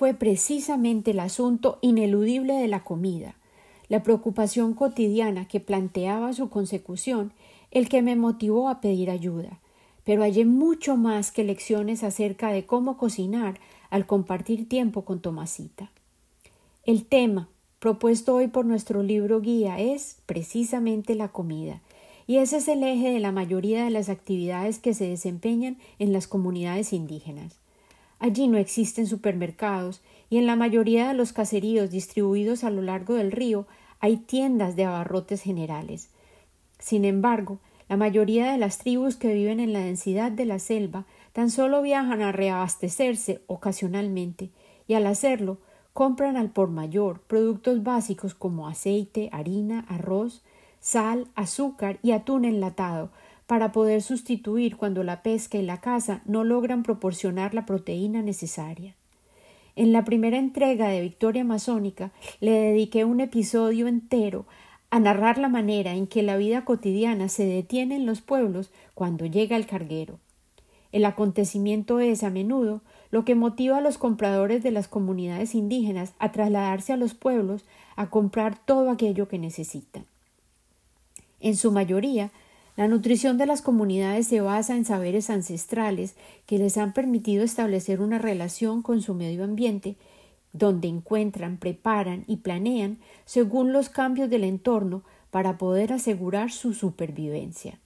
Fue 0.00 0.14
precisamente 0.14 1.10
el 1.10 1.20
asunto 1.20 1.78
ineludible 1.82 2.54
de 2.54 2.68
la 2.68 2.82
comida. 2.84 3.34
la 3.90 4.02
preocupación 4.02 4.72
cotidiana 4.72 5.46
que 5.46 5.60
planteaba 5.60 6.32
su 6.32 6.48
consecución 6.48 7.34
el 7.70 7.90
que 7.90 8.00
me 8.00 8.16
motivó 8.16 8.70
a 8.70 8.80
pedir 8.80 9.10
ayuda, 9.10 9.60
pero 10.04 10.22
hallé 10.22 10.46
mucho 10.46 10.96
más 10.96 11.32
que 11.32 11.44
lecciones 11.44 12.02
acerca 12.02 12.50
de 12.50 12.64
cómo 12.64 12.96
cocinar 12.96 13.60
al 13.90 14.06
compartir 14.06 14.66
tiempo 14.70 15.04
con 15.04 15.20
Tomasita. 15.20 15.90
El 16.86 17.04
tema 17.04 17.50
propuesto 17.78 18.34
hoy 18.34 18.48
por 18.48 18.64
nuestro 18.64 19.02
libro 19.02 19.42
guía 19.42 19.80
es 19.80 20.16
precisamente 20.24 21.14
la 21.14 21.28
comida, 21.28 21.82
y 22.26 22.38
ese 22.38 22.56
es 22.56 22.68
el 22.68 22.82
eje 22.84 23.10
de 23.10 23.20
la 23.20 23.32
mayoría 23.32 23.84
de 23.84 23.90
las 23.90 24.08
actividades 24.08 24.78
que 24.78 24.94
se 24.94 25.06
desempeñan 25.08 25.76
en 25.98 26.14
las 26.14 26.26
comunidades 26.26 26.94
indígenas. 26.94 27.59
Allí 28.20 28.46
no 28.46 28.58
existen 28.58 29.06
supermercados 29.06 30.02
y 30.28 30.36
en 30.36 30.46
la 30.46 30.54
mayoría 30.54 31.08
de 31.08 31.14
los 31.14 31.32
caseríos 31.32 31.90
distribuidos 31.90 32.62
a 32.62 32.70
lo 32.70 32.82
largo 32.82 33.14
del 33.14 33.32
río 33.32 33.66
hay 33.98 34.18
tiendas 34.18 34.76
de 34.76 34.84
abarrotes 34.84 35.42
generales. 35.42 36.10
Sin 36.78 37.04
embargo, 37.04 37.58
la 37.88 37.96
mayoría 37.96 38.52
de 38.52 38.58
las 38.58 38.78
tribus 38.78 39.16
que 39.16 39.34
viven 39.34 39.58
en 39.58 39.72
la 39.72 39.80
densidad 39.80 40.30
de 40.30 40.44
la 40.44 40.58
selva 40.58 41.06
tan 41.32 41.50
solo 41.50 41.82
viajan 41.82 42.22
a 42.22 42.30
reabastecerse 42.30 43.42
ocasionalmente, 43.46 44.50
y 44.86 44.94
al 44.94 45.06
hacerlo 45.06 45.58
compran 45.92 46.36
al 46.36 46.50
por 46.50 46.70
mayor 46.70 47.22
productos 47.22 47.82
básicos 47.82 48.34
como 48.34 48.68
aceite, 48.68 49.28
harina, 49.32 49.84
arroz, 49.88 50.44
sal, 50.78 51.28
azúcar 51.34 51.98
y 52.02 52.12
atún 52.12 52.44
enlatado, 52.44 53.10
para 53.50 53.72
poder 53.72 54.00
sustituir 54.00 54.76
cuando 54.76 55.02
la 55.02 55.24
pesca 55.24 55.58
y 55.58 55.62
la 55.62 55.80
caza 55.80 56.22
no 56.24 56.44
logran 56.44 56.84
proporcionar 56.84 57.52
la 57.52 57.66
proteína 57.66 58.22
necesaria. 58.22 58.94
En 59.74 59.90
la 59.90 60.04
primera 60.04 60.38
entrega 60.38 60.86
de 60.86 61.00
Victoria 61.00 61.42
Masónica 61.42 62.12
le 62.38 62.52
dediqué 62.52 63.04
un 63.04 63.18
episodio 63.18 63.88
entero 63.88 64.46
a 64.90 65.00
narrar 65.00 65.36
la 65.36 65.48
manera 65.48 65.94
en 65.94 66.06
que 66.06 66.22
la 66.22 66.36
vida 66.36 66.64
cotidiana 66.64 67.28
se 67.28 67.44
detiene 67.44 67.96
en 67.96 68.06
los 68.06 68.20
pueblos 68.20 68.70
cuando 68.94 69.26
llega 69.26 69.56
el 69.56 69.66
carguero. 69.66 70.20
El 70.92 71.04
acontecimiento 71.04 71.98
es 71.98 72.22
a 72.22 72.30
menudo 72.30 72.82
lo 73.10 73.24
que 73.24 73.34
motiva 73.34 73.78
a 73.78 73.80
los 73.80 73.98
compradores 73.98 74.62
de 74.62 74.70
las 74.70 74.86
comunidades 74.86 75.56
indígenas 75.56 76.12
a 76.20 76.30
trasladarse 76.30 76.92
a 76.92 76.96
los 76.96 77.14
pueblos 77.14 77.64
a 77.96 78.10
comprar 78.10 78.64
todo 78.64 78.90
aquello 78.90 79.26
que 79.26 79.40
necesitan. 79.40 80.04
En 81.40 81.56
su 81.56 81.72
mayoría, 81.72 82.30
la 82.76 82.88
nutrición 82.88 83.36
de 83.36 83.46
las 83.46 83.62
comunidades 83.62 84.26
se 84.26 84.40
basa 84.40 84.76
en 84.76 84.84
saberes 84.84 85.30
ancestrales 85.30 86.14
que 86.46 86.58
les 86.58 86.78
han 86.78 86.92
permitido 86.92 87.44
establecer 87.44 88.00
una 88.00 88.18
relación 88.18 88.82
con 88.82 89.02
su 89.02 89.14
medio 89.14 89.44
ambiente, 89.44 89.96
donde 90.52 90.88
encuentran, 90.88 91.58
preparan 91.58 92.24
y 92.26 92.38
planean 92.38 92.98
según 93.24 93.72
los 93.72 93.88
cambios 93.88 94.30
del 94.30 94.44
entorno 94.44 95.02
para 95.30 95.58
poder 95.58 95.92
asegurar 95.92 96.50
su 96.50 96.74
supervivencia. 96.74 97.78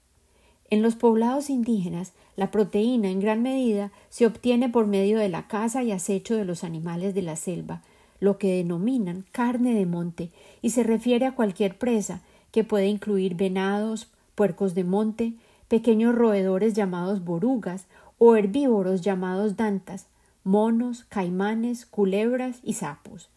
En 0.71 0.83
los 0.83 0.95
poblados 0.95 1.51
indígenas, 1.51 2.13
la 2.37 2.51
proteína 2.51 3.11
en 3.11 3.21
gran 3.21 3.43
medida 3.43 3.93
se 4.09 4.27
obtiene 4.27 4.69
por 4.69 4.87
medio 4.87 5.19
de 5.19 5.29
la 5.29 5.47
caza 5.47 5.83
y 5.83 5.93
acecho 5.93 6.37
de 6.37 6.45
los 6.45 6.65
animales 6.65 7.15
de 7.15 7.23
la 7.23 7.37
selva, 7.37 7.83
lo 8.19 8.39
que 8.39 8.57
denominan 8.57 9.27
carne 9.31 9.75
de 9.75 9.87
monte, 9.87 10.31
y 10.63 10.71
se 10.71 10.83
refiere 10.83 11.27
a 11.27 11.35
cualquier 11.35 11.77
presa 11.77 12.23
que 12.51 12.65
puede 12.65 12.87
incluir 12.87 13.35
venados, 13.35 14.09
puercos 14.35 14.75
de 14.75 14.85
monte, 14.85 15.35
pequeños 15.69 16.15
roedores 16.15 16.75
llamados 16.75 17.25
borugas 17.25 17.87
o 18.19 18.37
herbívoros 18.37 19.01
llamados 19.01 19.57
dantas, 19.57 20.07
monos, 20.45 21.05
caimanes, 21.05 21.87
culebras 21.87 22.59
y 22.63 22.75
sapos. 22.75 23.29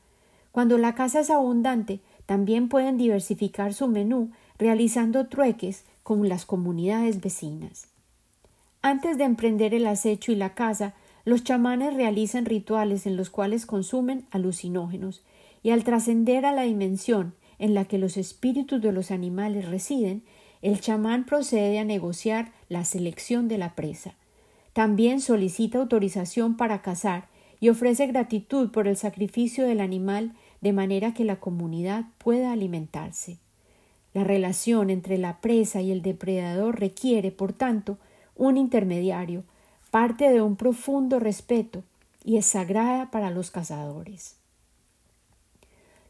Cuando 0.51 0.77
la 0.77 0.95
caza 0.95 1.19
es 1.21 1.29
abundante, 1.29 1.99
también 2.25 2.67
pueden 2.67 2.97
diversificar 2.97 3.73
su 3.73 3.87
menú 3.87 4.31
realizando 4.57 5.27
trueques 5.27 5.85
con 6.03 6.27
las 6.27 6.45
comunidades 6.45 7.21
vecinas. 7.21 7.87
Antes 8.81 9.17
de 9.17 9.23
emprender 9.23 9.73
el 9.73 9.87
acecho 9.87 10.31
y 10.31 10.35
la 10.35 10.53
caza, 10.53 10.93
los 11.25 11.43
chamanes 11.43 11.93
realizan 11.93 12.45
rituales 12.45 13.05
en 13.05 13.17
los 13.17 13.29
cuales 13.29 13.65
consumen 13.65 14.25
alucinógenos, 14.31 15.21
y 15.63 15.71
al 15.71 15.83
trascender 15.83 16.45
a 16.45 16.53
la 16.53 16.63
dimensión 16.63 17.33
en 17.59 17.73
la 17.73 17.85
que 17.85 17.97
los 17.97 18.15
espíritus 18.15 18.81
de 18.81 18.91
los 18.91 19.11
animales 19.11 19.67
residen, 19.67 20.23
el 20.61 20.79
chamán 20.81 21.25
procede 21.25 21.79
a 21.79 21.83
negociar 21.83 22.51
la 22.69 22.85
selección 22.85 23.47
de 23.47 23.57
la 23.57 23.75
presa. 23.75 24.15
También 24.73 25.21
solicita 25.21 25.79
autorización 25.79 26.57
para 26.57 26.81
cazar 26.81 27.27
y 27.59 27.69
ofrece 27.69 28.07
gratitud 28.07 28.71
por 28.71 28.87
el 28.87 28.97
sacrificio 28.97 29.65
del 29.65 29.81
animal 29.81 30.33
de 30.61 30.73
manera 30.73 31.13
que 31.13 31.25
la 31.25 31.39
comunidad 31.39 32.05
pueda 32.17 32.51
alimentarse. 32.51 33.37
La 34.13 34.23
relación 34.23 34.89
entre 34.89 35.17
la 35.17 35.41
presa 35.41 35.81
y 35.81 35.91
el 35.91 36.01
depredador 36.01 36.79
requiere, 36.79 37.31
por 37.31 37.53
tanto, 37.53 37.97
un 38.35 38.57
intermediario, 38.57 39.43
parte 39.91 40.29
de 40.29 40.41
un 40.41 40.55
profundo 40.55 41.19
respeto 41.19 41.83
y 42.23 42.37
es 42.37 42.45
sagrada 42.45 43.09
para 43.11 43.29
los 43.31 43.51
cazadores. 43.51 44.35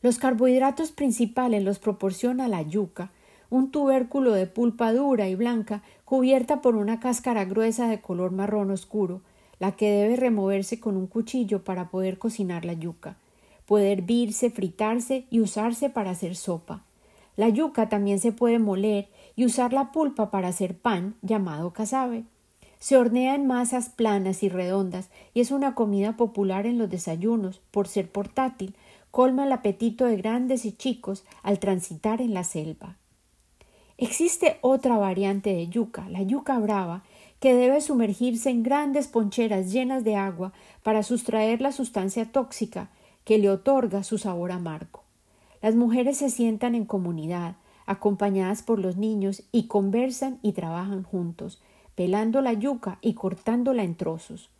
Los 0.01 0.19
carbohidratos 0.19 0.91
principales 0.91 1.63
los 1.63 1.79
proporciona 1.79 2.47
la 2.47 2.61
yuca, 2.61 3.11
un 3.49 3.71
tubérculo 3.71 4.33
de 4.33 4.47
pulpa 4.47 4.93
dura 4.93 5.27
y 5.27 5.35
blanca 5.35 5.81
cubierta 6.05 6.61
por 6.61 6.75
una 6.75 6.99
cáscara 6.99 7.45
gruesa 7.45 7.87
de 7.87 8.01
color 8.01 8.31
marrón 8.31 8.71
oscuro, 8.71 9.21
la 9.59 9.71
que 9.71 9.91
debe 9.91 10.15
removerse 10.15 10.79
con 10.79 10.97
un 10.97 11.07
cuchillo 11.07 11.63
para 11.63 11.89
poder 11.89 12.17
cocinar 12.17 12.65
la 12.65 12.73
yuca. 12.73 13.15
Puede 13.65 13.91
hervirse, 13.91 14.49
fritarse 14.49 15.25
y 15.29 15.39
usarse 15.39 15.89
para 15.89 16.11
hacer 16.11 16.35
sopa. 16.35 16.83
La 17.35 17.49
yuca 17.49 17.89
también 17.89 18.19
se 18.19 18.31
puede 18.31 18.59
moler 18.59 19.09
y 19.35 19.45
usar 19.45 19.73
la 19.73 19.91
pulpa 19.91 20.31
para 20.31 20.47
hacer 20.47 20.77
pan, 20.77 21.15
llamado 21.21 21.71
casabe. 21.71 22.23
Se 22.79 22.97
hornea 22.97 23.35
en 23.35 23.47
masas 23.47 23.89
planas 23.89 24.43
y 24.43 24.49
redondas 24.49 25.09
y 25.33 25.41
es 25.41 25.51
una 25.51 25.73
comida 25.75 26.15
popular 26.15 26.65
en 26.65 26.77
los 26.77 26.89
desayunos 26.89 27.61
por 27.71 27.87
ser 27.87 28.09
portátil, 28.09 28.75
colma 29.11 29.45
el 29.45 29.51
apetito 29.51 30.05
de 30.05 30.17
grandes 30.17 30.65
y 30.65 30.71
chicos 30.71 31.25
al 31.43 31.59
transitar 31.59 32.21
en 32.21 32.33
la 32.33 32.43
selva. 32.43 32.97
Existe 33.99 34.59
otra 34.61 34.97
variante 34.97 35.53
de 35.53 35.69
yuca, 35.69 36.07
la 36.09 36.21
yuca 36.21 36.59
brava, 36.59 37.03
que 37.39 37.55
debe 37.55 37.81
sumergirse 37.81 38.51
en 38.51 38.61
grandes 38.61 39.07
poncheras 39.07 39.71
llenas 39.71 40.03
de 40.03 40.15
agua 40.15 40.53
para 40.83 41.01
sustraer 41.01 41.61
la 41.61 41.71
sustancia 41.71 42.31
tóxica 42.31 42.89
que 43.25 43.39
le 43.39 43.49
otorga 43.49 44.03
su 44.03 44.19
sabor 44.19 44.51
amargo. 44.51 45.01
Las 45.63 45.75
mujeres 45.75 46.17
se 46.17 46.29
sientan 46.29 46.75
en 46.75 46.85
comunidad, 46.85 47.55
acompañadas 47.87 48.61
por 48.61 48.77
los 48.77 48.97
niños, 48.97 49.43
y 49.51 49.65
conversan 49.65 50.37
y 50.43 50.51
trabajan 50.51 51.01
juntos, 51.01 51.59
pelando 51.95 52.41
la 52.41 52.53
yuca 52.53 52.99
y 53.01 53.15
cortándola 53.15 53.83
en 53.83 53.95
trozos. 53.95 54.51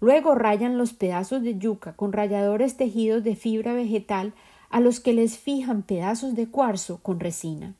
Luego 0.00 0.36
rayan 0.36 0.78
los 0.78 0.92
pedazos 0.92 1.42
de 1.42 1.58
yuca 1.58 1.94
con 1.94 2.12
ralladores 2.12 2.76
tejidos 2.76 3.24
de 3.24 3.34
fibra 3.34 3.72
vegetal 3.72 4.34
a 4.70 4.78
los 4.78 5.00
que 5.00 5.12
les 5.12 5.36
fijan 5.36 5.82
pedazos 5.82 6.36
de 6.36 6.48
cuarzo 6.48 6.98
con 7.02 7.18
resina. 7.18 7.74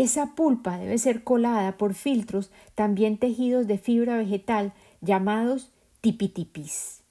Esa 0.00 0.34
pulpa 0.34 0.78
debe 0.78 0.96
ser 0.96 1.24
colada 1.24 1.76
por 1.76 1.92
filtros 1.92 2.50
también 2.74 3.18
tejidos 3.18 3.66
de 3.66 3.76
fibra 3.76 4.16
vegetal 4.16 4.72
llamados 5.02 5.72
tipitipis. 6.00 7.02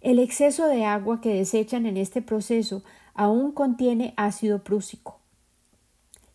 El 0.00 0.20
exceso 0.20 0.68
de 0.68 0.84
agua 0.84 1.20
que 1.20 1.34
desechan 1.34 1.86
en 1.86 1.96
este 1.96 2.22
proceso 2.22 2.84
aún 3.14 3.50
contiene 3.50 4.14
ácido 4.16 4.62
prúsico. 4.62 5.18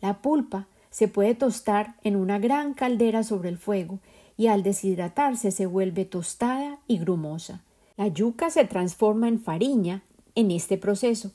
La 0.02 0.22
pulpa 0.22 0.68
se 0.90 1.08
puede 1.08 1.34
tostar 1.34 1.96
en 2.04 2.18
una 2.18 2.40
gran 2.40 2.74
caldera 2.74 3.24
sobre 3.24 3.48
el 3.48 3.58
fuego 3.58 4.00
y 4.36 4.48
al 4.48 4.64
deshidratarse 4.64 5.50
se 5.52 5.66
vuelve 5.66 6.04
tostada 6.04 6.78
y 6.88 6.98
grumosa. 6.98 7.62
La 7.96 8.10
yuca 8.10 8.50
se 8.50 8.66
transforma 8.66 9.30
en 9.30 9.40
fariña 9.40 10.04
en 10.36 10.52
este 10.52 10.78
proceso. 10.78 11.32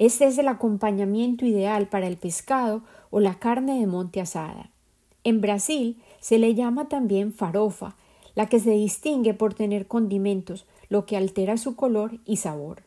Este 0.00 0.24
es 0.24 0.36
el 0.36 0.48
acompañamiento 0.48 1.46
ideal 1.46 1.86
para 1.86 2.08
el 2.08 2.16
pescado 2.16 2.82
o 3.10 3.20
la 3.20 3.34
carne 3.34 3.80
de 3.80 3.86
monte 3.86 4.20
asada. 4.20 4.70
En 5.24 5.40
Brasil 5.40 6.00
se 6.20 6.38
le 6.38 6.54
llama 6.54 6.88
también 6.88 7.32
farofa, 7.32 7.96
la 8.34 8.46
que 8.46 8.60
se 8.60 8.70
distingue 8.70 9.34
por 9.34 9.54
tener 9.54 9.86
condimentos, 9.86 10.66
lo 10.88 11.06
que 11.06 11.16
altera 11.16 11.56
su 11.56 11.76
color 11.76 12.18
y 12.24 12.36
sabor. 12.36 12.82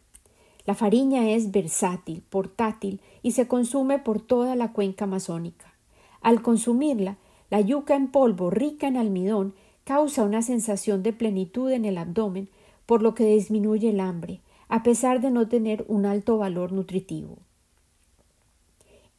La 0.65 0.75
fariña 0.75 1.29
es 1.29 1.51
versátil, 1.51 2.23
portátil 2.29 3.01
y 3.21 3.31
se 3.31 3.47
consume 3.47 3.99
por 3.99 4.21
toda 4.21 4.55
la 4.55 4.71
cuenca 4.71 5.05
amazónica. 5.05 5.73
Al 6.21 6.41
consumirla, 6.41 7.17
la 7.49 7.59
yuca 7.59 7.95
en 7.95 8.07
polvo 8.07 8.49
rica 8.49 8.87
en 8.87 8.97
almidón 8.97 9.53
causa 9.83 10.23
una 10.23 10.41
sensación 10.41 11.03
de 11.03 11.11
plenitud 11.11 11.69
en 11.69 11.83
el 11.85 11.97
abdomen, 11.97 12.49
por 12.85 13.01
lo 13.01 13.13
que 13.13 13.25
disminuye 13.25 13.89
el 13.89 13.99
hambre, 13.99 14.39
a 14.69 14.83
pesar 14.83 15.21
de 15.21 15.31
no 15.31 15.47
tener 15.47 15.85
un 15.87 16.05
alto 16.05 16.37
valor 16.37 16.71
nutritivo. 16.71 17.37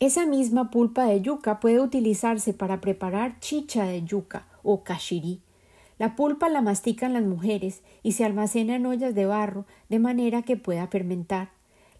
Esa 0.00 0.26
misma 0.26 0.70
pulpa 0.70 1.04
de 1.04 1.20
yuca 1.20 1.60
puede 1.60 1.80
utilizarse 1.80 2.52
para 2.52 2.80
preparar 2.80 3.38
chicha 3.40 3.84
de 3.84 4.04
yuca 4.04 4.46
o 4.62 4.82
cachirí, 4.82 5.40
la 5.98 6.16
pulpa 6.16 6.48
la 6.48 6.60
mastican 6.60 7.12
las 7.12 7.22
mujeres 7.22 7.82
y 8.02 8.12
se 8.12 8.24
almacena 8.24 8.76
en 8.76 8.86
ollas 8.86 9.14
de 9.14 9.26
barro 9.26 9.64
de 9.88 10.00
manera 10.00 10.42
que 10.42 10.56
pueda 10.56 10.86
fermentar. 10.88 11.50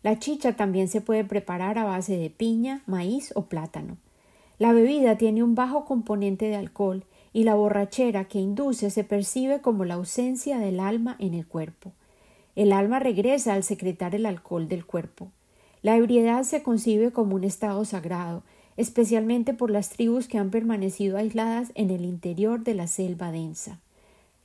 La 0.03 0.19
chicha 0.19 0.57
también 0.57 0.89
se 0.89 1.01
puede 1.01 1.25
preparar 1.25 1.79
a 1.79 1.85
base 1.85 2.17
de 2.17 2.29
piña, 2.29 2.83
maíz 2.87 3.33
o 3.37 3.47
plátano. 3.47 3.97
La 4.59 4.73
bebida 4.73 5.17
tiene 5.17 5.43
un 5.43 5.55
bajo 5.55 5.85
componente 5.85 6.47
de 6.47 6.57
alcohol 6.57 7.05
y 7.33 7.45
la 7.45 7.55
borrachera 7.55 8.25
que 8.25 8.39
induce 8.39 8.91
se 8.91 9.05
percibe 9.05 9.61
como 9.61 9.85
la 9.85 9.95
ausencia 9.95 10.59
del 10.59 10.81
alma 10.81 11.17
en 11.21 11.35
el 11.35 11.47
cuerpo. 11.47 11.93
El 12.57 12.73
alma 12.73 12.99
regresa 12.99 13.55
al 13.55 13.63
secretar 13.63 14.15
el 14.15 14.27
alcohol 14.27 14.69
del 14.69 14.85
cuerpo. 14.85 15.31
La 15.85 15.99
ebriedad 15.99 16.45
se 16.45 16.63
concibe 16.63 17.11
como 17.11 17.37
un 17.37 17.45
estado 17.45 17.85
sagrado, 17.85 18.43
especialmente 18.79 19.53
por 19.53 19.71
las 19.71 19.91
tribus 19.91 20.29
que 20.29 20.39
han 20.39 20.49
permanecido 20.49 21.19
aisladas 21.19 21.73
en 21.75 21.91
el 21.91 22.07
interior 22.07 22.65
de 22.65 22.73
la 22.73 22.87
selva 22.87 23.31
densa. 23.31 23.81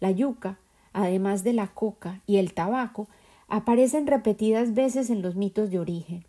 La 0.02 0.12
yuca, 0.12 0.60
además 0.92 1.46
de 1.46 1.54
la 1.54 1.68
coca 1.68 2.20
y 2.28 2.40
el 2.40 2.54
tabaco, 2.54 3.08
aparecen 3.48 4.06
repetidas 4.06 4.74
veces 4.74 5.10
en 5.10 5.22
los 5.22 5.38
mitos 5.38 5.72
de 5.72 5.80
origen. 5.80 6.26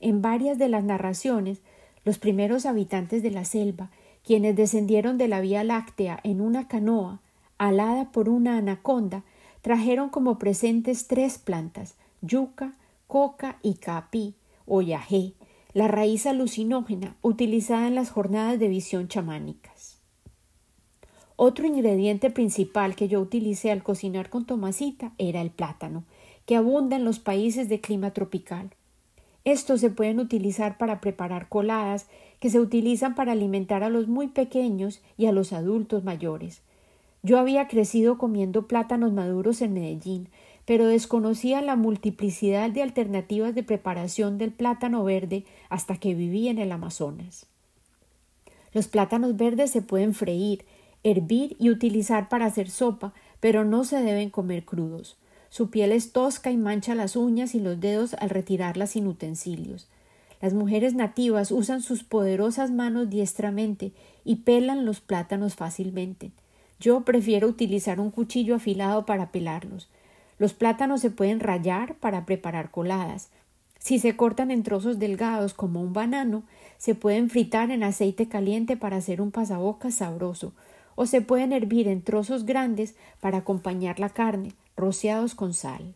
En 0.00 0.22
varias 0.22 0.58
de 0.58 0.68
las 0.68 0.82
narraciones, 0.82 1.60
los 2.04 2.18
primeros 2.18 2.66
habitantes 2.66 3.22
de 3.22 3.30
la 3.30 3.44
selva, 3.44 3.90
quienes 4.24 4.56
descendieron 4.56 5.18
de 5.18 5.28
la 5.28 5.40
Vía 5.40 5.62
Láctea 5.62 6.18
en 6.24 6.40
una 6.40 6.66
canoa, 6.66 7.20
alada 7.58 8.10
por 8.10 8.28
una 8.28 8.56
anaconda, 8.56 9.22
trajeron 9.62 10.08
como 10.08 10.36
presentes 10.36 11.06
tres 11.06 11.38
plantas, 11.38 11.94
yuca, 12.22 12.72
coca 13.06 13.58
y 13.62 13.74
capí, 13.74 14.34
o 14.68 14.82
yajé, 14.82 15.34
la 15.74 15.88
raíz 15.88 16.26
alucinógena 16.26 17.16
utilizada 17.22 17.86
en 17.86 17.94
las 17.94 18.10
jornadas 18.10 18.58
de 18.58 18.68
visión 18.68 19.08
chamánicas. 19.08 19.98
Otro 21.36 21.66
ingrediente 21.66 22.30
principal 22.30 22.96
que 22.96 23.06
yo 23.06 23.20
utilicé 23.20 23.70
al 23.70 23.82
cocinar 23.82 24.28
con 24.28 24.44
Tomasita 24.44 25.12
era 25.18 25.40
el 25.40 25.50
plátano, 25.50 26.04
que 26.46 26.56
abunda 26.56 26.96
en 26.96 27.04
los 27.04 27.18
países 27.20 27.68
de 27.68 27.80
clima 27.80 28.12
tropical. 28.12 28.70
Estos 29.44 29.80
se 29.80 29.90
pueden 29.90 30.18
utilizar 30.18 30.78
para 30.78 31.00
preparar 31.00 31.48
coladas 31.48 32.08
que 32.40 32.50
se 32.50 32.58
utilizan 32.58 33.14
para 33.14 33.32
alimentar 33.32 33.82
a 33.82 33.88
los 33.88 34.08
muy 34.08 34.28
pequeños 34.28 35.00
y 35.16 35.26
a 35.26 35.32
los 35.32 35.52
adultos 35.52 36.04
mayores. 36.04 36.60
Yo 37.22 37.38
había 37.38 37.68
crecido 37.68 38.18
comiendo 38.18 38.66
plátanos 38.66 39.12
maduros 39.12 39.62
en 39.62 39.74
Medellín, 39.74 40.28
pero 40.68 40.86
desconocía 40.86 41.62
la 41.62 41.76
multiplicidad 41.76 42.68
de 42.68 42.82
alternativas 42.82 43.54
de 43.54 43.62
preparación 43.62 44.36
del 44.36 44.52
plátano 44.52 45.02
verde 45.02 45.46
hasta 45.70 45.96
que 45.96 46.14
viví 46.14 46.48
en 46.48 46.58
el 46.58 46.72
Amazonas. 46.72 47.46
Los 48.74 48.86
plátanos 48.86 49.38
verdes 49.38 49.70
se 49.70 49.80
pueden 49.80 50.12
freír, 50.12 50.66
hervir 51.04 51.56
y 51.58 51.70
utilizar 51.70 52.28
para 52.28 52.44
hacer 52.44 52.68
sopa, 52.68 53.14
pero 53.40 53.64
no 53.64 53.84
se 53.84 54.02
deben 54.02 54.28
comer 54.28 54.66
crudos. 54.66 55.16
Su 55.48 55.70
piel 55.70 55.90
es 55.90 56.12
tosca 56.12 56.50
y 56.50 56.58
mancha 56.58 56.94
las 56.94 57.16
uñas 57.16 57.54
y 57.54 57.60
los 57.60 57.80
dedos 57.80 58.12
al 58.12 58.28
retirarlas 58.28 58.90
sin 58.90 59.06
utensilios. 59.06 59.88
Las 60.42 60.52
mujeres 60.52 60.92
nativas 60.92 61.50
usan 61.50 61.80
sus 61.80 62.04
poderosas 62.04 62.70
manos 62.70 63.08
diestramente 63.08 63.92
y 64.22 64.36
pelan 64.36 64.84
los 64.84 65.00
plátanos 65.00 65.54
fácilmente. 65.54 66.30
Yo 66.78 67.06
prefiero 67.06 67.48
utilizar 67.48 68.00
un 68.00 68.10
cuchillo 68.10 68.56
afilado 68.56 69.06
para 69.06 69.32
pelarlos. 69.32 69.88
Los 70.38 70.54
plátanos 70.54 71.00
se 71.00 71.10
pueden 71.10 71.40
rayar 71.40 71.96
para 71.96 72.24
preparar 72.24 72.70
coladas. 72.70 73.30
Si 73.78 73.98
se 73.98 74.16
cortan 74.16 74.50
en 74.50 74.62
trozos 74.62 74.98
delgados 74.98 75.54
como 75.54 75.80
un 75.80 75.92
banano, 75.92 76.42
se 76.78 76.94
pueden 76.94 77.30
fritar 77.30 77.70
en 77.70 77.82
aceite 77.82 78.28
caliente 78.28 78.76
para 78.76 78.96
hacer 78.96 79.20
un 79.20 79.30
pasabocas 79.30 79.94
sabroso, 79.94 80.52
o 80.94 81.06
se 81.06 81.20
pueden 81.20 81.52
hervir 81.52 81.88
en 81.88 82.02
trozos 82.02 82.44
grandes 82.44 82.94
para 83.20 83.38
acompañar 83.38 84.00
la 84.00 84.10
carne, 84.10 84.52
rociados 84.76 85.34
con 85.34 85.54
sal. 85.54 85.94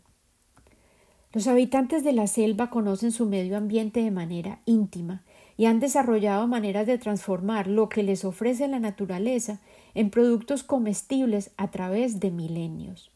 Los 1.32 1.46
habitantes 1.46 2.04
de 2.04 2.12
la 2.12 2.26
selva 2.26 2.68
conocen 2.68 3.10
su 3.10 3.26
medio 3.26 3.56
ambiente 3.56 4.02
de 4.02 4.10
manera 4.10 4.60
íntima 4.66 5.22
y 5.56 5.64
han 5.64 5.80
desarrollado 5.80 6.46
maneras 6.46 6.86
de 6.86 6.98
transformar 6.98 7.68
lo 7.68 7.88
que 7.88 8.02
les 8.02 8.24
ofrece 8.24 8.68
la 8.68 8.80
naturaleza 8.80 9.60
en 9.94 10.10
productos 10.10 10.62
comestibles 10.62 11.50
a 11.56 11.70
través 11.70 12.20
de 12.20 12.30
milenios. 12.30 13.11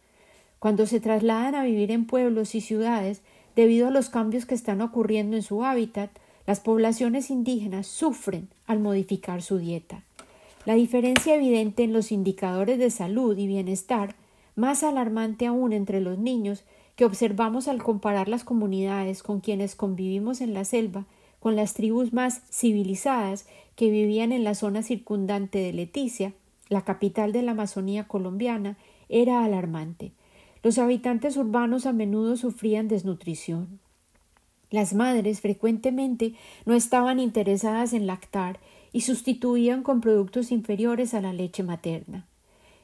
Cuando 0.66 0.86
se 0.86 0.98
trasladan 0.98 1.54
a 1.54 1.62
vivir 1.62 1.92
en 1.92 2.06
pueblos 2.06 2.56
y 2.56 2.60
ciudades, 2.60 3.22
debido 3.54 3.86
a 3.86 3.92
los 3.92 4.08
cambios 4.08 4.46
que 4.46 4.56
están 4.56 4.80
ocurriendo 4.80 5.36
en 5.36 5.44
su 5.44 5.64
hábitat, 5.64 6.10
las 6.44 6.58
poblaciones 6.58 7.30
indígenas 7.30 7.86
sufren 7.86 8.48
al 8.66 8.80
modificar 8.80 9.42
su 9.42 9.58
dieta. 9.58 10.02
La 10.64 10.74
diferencia 10.74 11.36
evidente 11.36 11.84
en 11.84 11.92
los 11.92 12.10
indicadores 12.10 12.80
de 12.80 12.90
salud 12.90 13.38
y 13.38 13.46
bienestar, 13.46 14.16
más 14.56 14.82
alarmante 14.82 15.46
aún 15.46 15.72
entre 15.72 16.00
los 16.00 16.18
niños, 16.18 16.64
que 16.96 17.04
observamos 17.04 17.68
al 17.68 17.80
comparar 17.80 18.26
las 18.26 18.42
comunidades 18.42 19.22
con 19.22 19.38
quienes 19.38 19.76
convivimos 19.76 20.40
en 20.40 20.52
la 20.52 20.64
selva 20.64 21.04
con 21.38 21.54
las 21.54 21.74
tribus 21.74 22.12
más 22.12 22.42
civilizadas 22.50 23.46
que 23.76 23.88
vivían 23.88 24.32
en 24.32 24.42
la 24.42 24.56
zona 24.56 24.82
circundante 24.82 25.60
de 25.60 25.72
Leticia, 25.72 26.32
la 26.68 26.82
capital 26.82 27.30
de 27.30 27.42
la 27.42 27.52
Amazonía 27.52 28.08
colombiana, 28.08 28.76
era 29.08 29.44
alarmante. 29.44 30.10
Los 30.66 30.78
habitantes 30.78 31.36
urbanos 31.36 31.86
a 31.86 31.92
menudo 31.92 32.36
sufrían 32.36 32.88
desnutrición. 32.88 33.78
Las 34.72 34.94
madres 34.94 35.40
frecuentemente 35.40 36.34
no 36.64 36.74
estaban 36.74 37.20
interesadas 37.20 37.92
en 37.92 38.08
lactar 38.08 38.58
y 38.92 39.02
sustituían 39.02 39.84
con 39.84 40.00
productos 40.00 40.50
inferiores 40.50 41.14
a 41.14 41.20
la 41.20 41.32
leche 41.32 41.62
materna. 41.62 42.26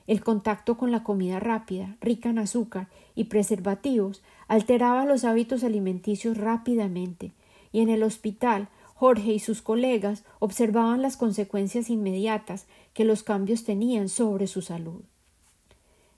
El 0.06 0.22
contacto 0.22 0.76
con 0.76 0.92
la 0.92 1.02
comida 1.02 1.40
rápida, 1.40 1.96
rica 2.00 2.28
en 2.28 2.38
azúcar 2.38 2.86
y 3.16 3.24
preservativos 3.24 4.22
alteraba 4.46 5.04
los 5.04 5.24
hábitos 5.24 5.64
alimenticios 5.64 6.38
rápidamente, 6.38 7.32
y 7.72 7.80
en 7.80 7.88
el 7.88 8.04
hospital 8.04 8.68
Jorge 8.94 9.32
y 9.32 9.40
sus 9.40 9.60
colegas 9.60 10.22
observaban 10.38 11.02
las 11.02 11.16
consecuencias 11.16 11.90
inmediatas 11.90 12.66
que 12.94 13.04
los 13.04 13.24
cambios 13.24 13.64
tenían 13.64 14.08
sobre 14.08 14.46
su 14.46 14.62
salud. 14.62 15.00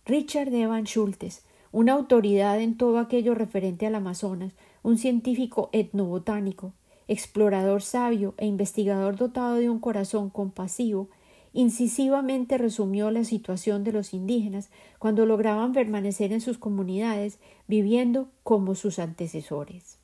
Richard 0.05 0.53
Evan 0.53 0.85
Schultes 0.85 1.43
una 1.75 1.95
autoridad 1.95 2.61
en 2.61 2.77
todo 2.77 3.01
aquello 3.01 3.35
referente 3.35 3.85
al 3.85 3.97
Amazonas, 3.97 4.53
un 4.85 4.97
científico 4.97 5.71
etnobotánico, 5.73 6.73
explorador 7.09 7.83
sabio 7.83 8.33
e 8.37 8.47
investigador 8.47 9.17
dotado 9.17 9.57
de 9.57 9.69
un 9.69 9.81
corazón 9.81 10.31
compasivo, 10.31 11.09
incisivamente 11.53 12.59
resumió 12.59 13.11
la 13.11 13.25
situación 13.25 13.83
de 13.83 13.91
los 13.91 14.15
indígenas 14.15 14.71
cuando 15.01 15.27
lograban 15.27 15.73
permanecer 15.73 16.33
en 16.33 16.41
sus 16.41 16.59
comunidades 16.59 17.41
viviendo 17.67 18.29
como 18.45 18.77
sus 18.77 19.01
antecesores. 19.01 19.99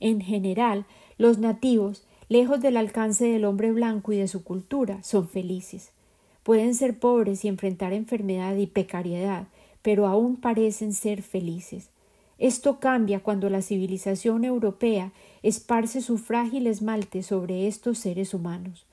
En 0.00 0.22
general, 0.22 0.86
los 1.18 1.36
nativos, 1.36 2.06
lejos 2.30 2.62
del 2.62 2.78
alcance 2.78 3.26
del 3.26 3.44
hombre 3.44 3.70
blanco 3.70 4.12
y 4.12 4.16
de 4.16 4.28
su 4.28 4.42
cultura, 4.42 5.02
son 5.02 5.28
felices. 5.28 5.90
Pueden 6.42 6.74
ser 6.74 6.98
pobres 6.98 7.44
y 7.44 7.48
enfrentar 7.48 7.92
enfermedad 7.92 8.56
y 8.56 8.66
precariedad, 8.66 9.48
pero 9.86 10.08
aún 10.08 10.34
parecen 10.34 10.92
ser 10.92 11.22
felices. 11.22 11.90
Esto 12.38 12.80
cambia 12.80 13.20
cuando 13.20 13.48
la 13.50 13.62
civilización 13.62 14.42
europea 14.42 15.12
esparce 15.44 16.00
su 16.00 16.18
frágil 16.18 16.66
esmalte 16.66 17.22
sobre 17.22 17.68
estos 17.68 18.00
seres 18.00 18.34
humanos. 18.34 18.84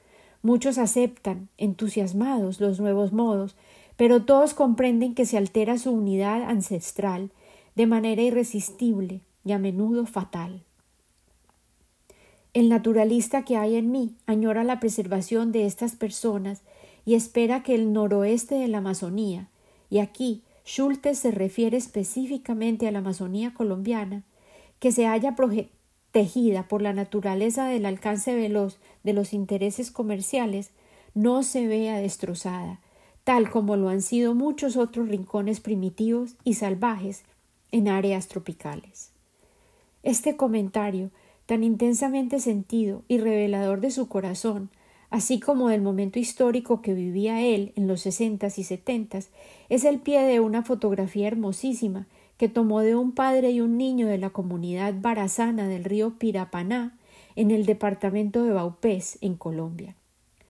Muchos 0.43 0.77
aceptan, 0.77 1.49
entusiasmados, 1.58 2.62
los 2.62 2.79
nuevos 2.79 3.12
modos, 3.12 3.56
pero 3.97 4.21
todos 4.21 4.53
comprenden 4.53 5.15
que 5.15 5.25
se 5.25 5.36
altera 5.36 5.79
su 5.79 5.89
unidad 5.89 6.43
ancestral 6.43 7.32
de 7.73 7.88
manera 7.88 8.21
irresistible 8.21 9.21
y 9.43 9.53
a 9.53 9.58
menudo 9.58 10.06
fatal. 10.06 10.62
El 12.53 12.69
naturalista 12.69 13.43
que 13.45 13.58
hay 13.58 13.77
en 13.77 13.91
mí 13.91 14.13
añora 14.27 14.63
la 14.63 14.79
preservación 14.79 15.51
de 15.51 15.65
estas 15.65 15.95
personas 15.95 16.62
y 17.03 17.15
espera 17.15 17.63
que 17.63 17.73
el 17.73 17.93
noroeste 17.93 18.53
de 18.53 18.67
la 18.67 18.77
Amazonía, 18.77 19.49
y 19.89 19.97
aquí 19.97 20.43
Schultes 20.65 21.19
se 21.19 21.32
refiere 21.32 21.78
específicamente 21.78 22.88
a 22.88 22.91
la 22.91 22.99
Amazonía 22.99 23.54
colombiana, 23.54 24.23
que 24.80 24.91
se 24.91 25.08
haya 25.08 25.36
protegida 25.36 26.67
por 26.67 26.82
la 26.82 26.93
naturaleza 26.93 27.67
del 27.67 27.86
alcance 27.86 28.34
veloz 28.34 28.80
de 29.04 29.13
los 29.13 29.34
intereses 29.34 29.91
comerciales, 29.91 30.71
no 31.13 31.43
se 31.43 31.67
vea 31.67 31.97
destrozada, 31.97 32.80
tal 33.23 33.49
como 33.49 33.78
lo 33.78 33.89
han 33.89 34.02
sido 34.02 34.34
muchos 34.36 34.78
otros 34.78 35.10
rincones 35.10 35.60
primitivos 35.60 36.36
y 36.43 36.56
salvajes 36.56 37.23
en 37.71 37.88
áreas 37.88 38.28
tropicales. 38.28 39.12
Este 40.02 40.36
comentario, 40.36 41.12
tan 41.45 41.63
intensamente 41.63 42.39
sentido 42.39 43.04
y 43.08 43.17
revelador 43.17 43.82
de 43.82 43.91
su 43.91 44.08
corazón, 44.08 44.69
así 45.13 45.39
como 45.39 45.69
del 45.69 45.84
momento 45.84 46.17
histórico 46.17 46.82
que 46.82 46.95
vivía 46.95 47.39
él 47.39 47.71
en 47.76 47.86
los 47.86 48.02
sesentas 48.02 48.58
y 48.58 48.63
setentas, 48.63 49.30
es 49.69 49.86
el 49.86 49.99
pie 49.99 50.23
de 50.23 50.39
una 50.39 50.63
fotografía 50.63 51.28
hermosísima 51.28 52.08
que 52.38 52.49
tomó 52.49 52.80
de 52.80 52.95
un 52.95 53.12
padre 53.12 53.52
y 53.52 53.62
un 53.62 53.78
niño 53.78 54.08
de 54.08 54.17
la 54.17 54.32
comunidad 54.32 54.95
barazana 54.99 55.67
del 55.67 55.84
río 55.84 56.17
Pirapaná 56.17 56.97
en 57.36 57.52
el 57.52 57.67
departamento 57.67 58.43
de 58.43 58.54
Baupés, 58.54 59.19
en 59.21 59.36
Colombia. 59.36 59.95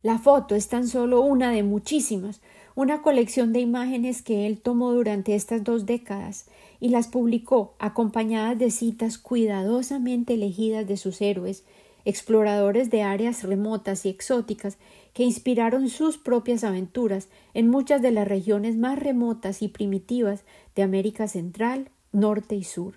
La 0.01 0.17
foto 0.17 0.55
es 0.55 0.69
tan 0.69 0.87
solo 0.87 1.19
una 1.19 1.51
de 1.51 1.63
muchísimas, 1.63 2.39
una 2.73 3.01
colección 3.01 3.51
de 3.51 3.59
imágenes 3.59 4.21
que 4.21 4.47
él 4.47 4.61
tomó 4.61 4.93
durante 4.93 5.35
estas 5.35 5.65
dos 5.65 5.85
décadas 5.85 6.45
y 6.79 6.87
las 6.87 7.09
publicó 7.09 7.73
acompañadas 7.79 8.57
de 8.57 8.71
citas 8.71 9.17
cuidadosamente 9.17 10.35
elegidas 10.35 10.87
de 10.87 10.95
sus 10.95 11.21
héroes, 11.21 11.65
exploradores 12.05 12.89
de 12.89 13.01
áreas 13.01 13.43
remotas 13.43 14.05
y 14.05 14.09
exóticas 14.09 14.77
que 15.13 15.23
inspiraron 15.23 15.89
sus 15.89 16.17
propias 16.17 16.63
aventuras 16.63 17.29
en 17.53 17.69
muchas 17.69 18.01
de 18.01 18.11
las 18.11 18.27
regiones 18.27 18.75
más 18.75 18.99
remotas 18.99 19.61
y 19.61 19.67
primitivas 19.67 20.43
de 20.75 20.83
América 20.83 21.27
Central, 21.27 21.89
Norte 22.11 22.55
y 22.55 22.63
Sur. 22.63 22.95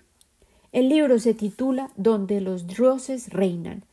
El 0.71 0.89
libro 0.89 1.19
se 1.19 1.33
titula 1.33 1.91
Donde 1.95 2.41
los 2.41 2.67
dioses 2.67 3.29
reinan, 3.29 3.83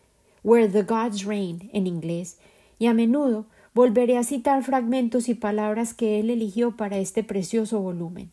Where 0.43 0.69
the 0.69 0.83
Gods 0.83 1.25
Reign 1.25 1.71
en 1.73 1.87
inglés, 1.87 2.39
y 2.79 2.87
a 2.87 2.95
menudo 2.95 3.47
volveré 3.75 4.17
a 4.17 4.25
citar 4.25 4.63
fragmentos 4.63 5.29
y 5.29 5.35
palabras 5.35 5.95
que 5.95 6.21
él 6.21 6.31
eligió 6.31 6.77
para 6.77 6.99
este 6.99 7.23
precioso 7.23 7.81
volumen. 7.81 8.31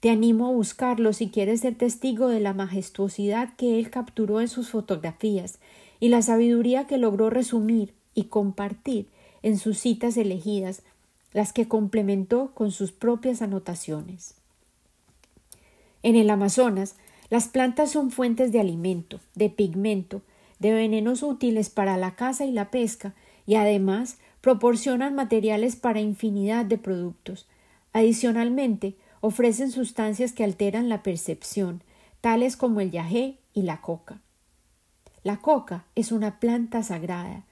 Te 0.00 0.10
animo 0.10 0.46
a 0.46 0.52
buscarlo 0.52 1.12
si 1.12 1.28
quieres 1.28 1.60
ser 1.60 1.74
testigo 1.74 2.28
de 2.28 2.40
la 2.40 2.54
majestuosidad 2.54 3.54
que 3.56 3.78
él 3.78 3.90
capturó 3.90 4.40
en 4.40 4.48
sus 4.48 4.70
fotografías 4.70 5.58
y 6.00 6.08
la 6.08 6.22
sabiduría 6.22 6.86
que 6.86 6.98
logró 6.98 7.30
resumir 7.30 7.94
y 8.14 8.24
compartir 8.24 9.06
en 9.42 9.58
sus 9.58 9.78
citas 9.78 10.16
elegidas, 10.16 10.82
las 11.32 11.52
que 11.52 11.68
complementó 11.68 12.50
con 12.54 12.72
sus 12.72 12.90
propias 12.90 13.42
anotaciones. 13.42 14.34
En 16.02 16.16
el 16.16 16.30
Amazonas, 16.30 16.96
las 17.28 17.48
plantas 17.48 17.92
son 17.92 18.10
fuentes 18.10 18.50
de 18.50 18.60
alimento, 18.60 19.20
de 19.34 19.50
pigmento, 19.50 20.22
de 20.58 20.72
venenos 20.72 21.22
útiles 21.22 21.70
para 21.70 21.96
la 21.96 22.16
caza 22.16 22.44
y 22.44 22.52
la 22.52 22.70
pesca, 22.70 23.14
y 23.46 23.54
además 23.54 24.18
proporcionan 24.40 25.14
materiales 25.14 25.76
para 25.76 26.00
infinidad 26.00 26.64
de 26.64 26.78
productos. 26.78 27.46
Adicionalmente, 27.92 28.96
ofrecen 29.20 29.70
sustancias 29.70 30.32
que 30.32 30.44
alteran 30.44 30.88
la 30.88 31.02
percepción, 31.02 31.82
tales 32.20 32.56
como 32.56 32.80
el 32.80 32.90
yagé 32.90 33.36
y 33.54 33.62
la 33.62 33.80
coca. 33.80 34.20
La 35.22 35.36
coca 35.36 35.84
es 35.94 36.12
una 36.12 36.40
planta 36.40 36.82
sagrada. 36.82 37.44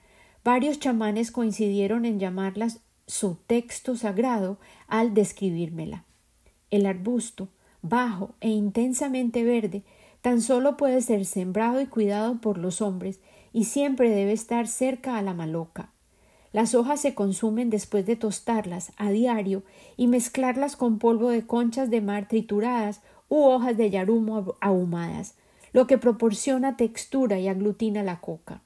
Varios 0.42 0.78
chamanes 0.78 1.30
coincidieron 1.30 2.06
en 2.06 2.18
llamarla 2.18 2.68
su 3.06 3.36
texto 3.46 3.96
sagrado 3.96 4.58
al 4.86 5.12
describírmela. 5.12 6.04
El 6.70 6.86
arbusto, 6.86 7.48
bajo 7.82 8.34
e 8.40 8.48
intensamente 8.48 9.44
verde, 9.44 9.82
tan 10.22 10.40
solo 10.40 10.76
puede 10.76 11.02
ser 11.02 11.26
sembrado 11.26 11.80
y 11.80 11.86
cuidado 11.86 12.40
por 12.40 12.58
los 12.58 12.80
hombres 12.80 13.20
y 13.52 13.64
siempre 13.64 14.10
debe 14.10 14.32
estar 14.32 14.66
cerca 14.66 15.16
a 15.16 15.22
la 15.22 15.34
maloca. 15.34 15.90
Las 16.52 16.74
hojas 16.74 17.00
se 17.00 17.14
consumen 17.14 17.68
después 17.68 18.06
de 18.06 18.16
tostarlas 18.16 18.92
a 18.96 19.10
diario 19.10 19.62
y 19.96 20.06
mezclarlas 20.06 20.76
con 20.76 20.98
polvo 20.98 21.28
de 21.28 21.46
conchas 21.46 21.90
de 21.90 22.00
mar 22.00 22.28
trituradas 22.28 23.02
u 23.28 23.42
hojas 23.42 23.76
de 23.76 23.90
yarumo 23.90 24.56
ahumadas, 24.60 25.34
lo 25.72 25.86
que 25.86 25.98
proporciona 25.98 26.76
textura 26.76 27.38
y 27.38 27.48
aglutina 27.48 28.02
la 28.02 28.20
coca. 28.20 28.62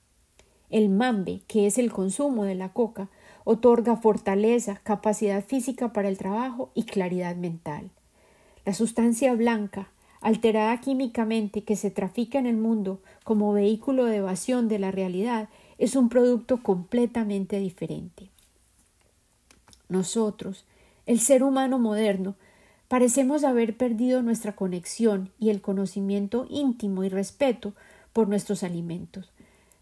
El 0.71 0.89
mambe, 0.89 1.43
que 1.49 1.67
es 1.67 1.79
el 1.79 1.93
consumo 1.93 2.45
de 2.45 2.55
la 2.55 2.71
coca, 2.73 3.09
otorga 3.45 3.97
fortaleza, 3.97 4.81
capacidad 4.83 5.45
física 5.45 5.93
para 5.93 6.09
el 6.09 6.19
trabajo 6.19 6.71
y 6.75 6.85
claridad 6.85 7.37
mental. 7.37 7.91
La 8.65 8.75
sustancia 8.75 9.35
blanca, 9.35 9.91
alterada 10.21 10.81
químicamente, 10.81 11.65
que 11.65 11.77
se 11.77 11.91
trafica 11.91 12.39
en 12.39 12.47
el 12.47 12.57
mundo 12.57 13.01
como 13.25 13.53
vehículo 13.53 14.05
de 14.05 14.17
evasión 14.17 14.69
de 14.69 14.79
la 14.79 14.91
realidad, 14.93 15.49
es 15.79 15.97
un 15.97 16.09
producto 16.09 16.63
completamente 16.63 17.59
diferente. 17.59 18.31
Nosotros, 19.89 20.65
el 21.07 21.19
ser 21.21 21.43
humano 21.43 21.79
moderno, 21.79 22.37
parecemos 22.93 23.43
haber 23.43 23.79
perdido 23.79 24.21
nuestra 24.21 24.55
conexión 24.55 25.31
y 25.39 25.49
el 25.49 25.63
conocimiento 25.63 26.47
íntimo 26.51 27.05
y 27.05 27.09
respeto 27.09 27.73
por 28.13 28.29
nuestros 28.29 28.63
alimentos. 28.63 29.33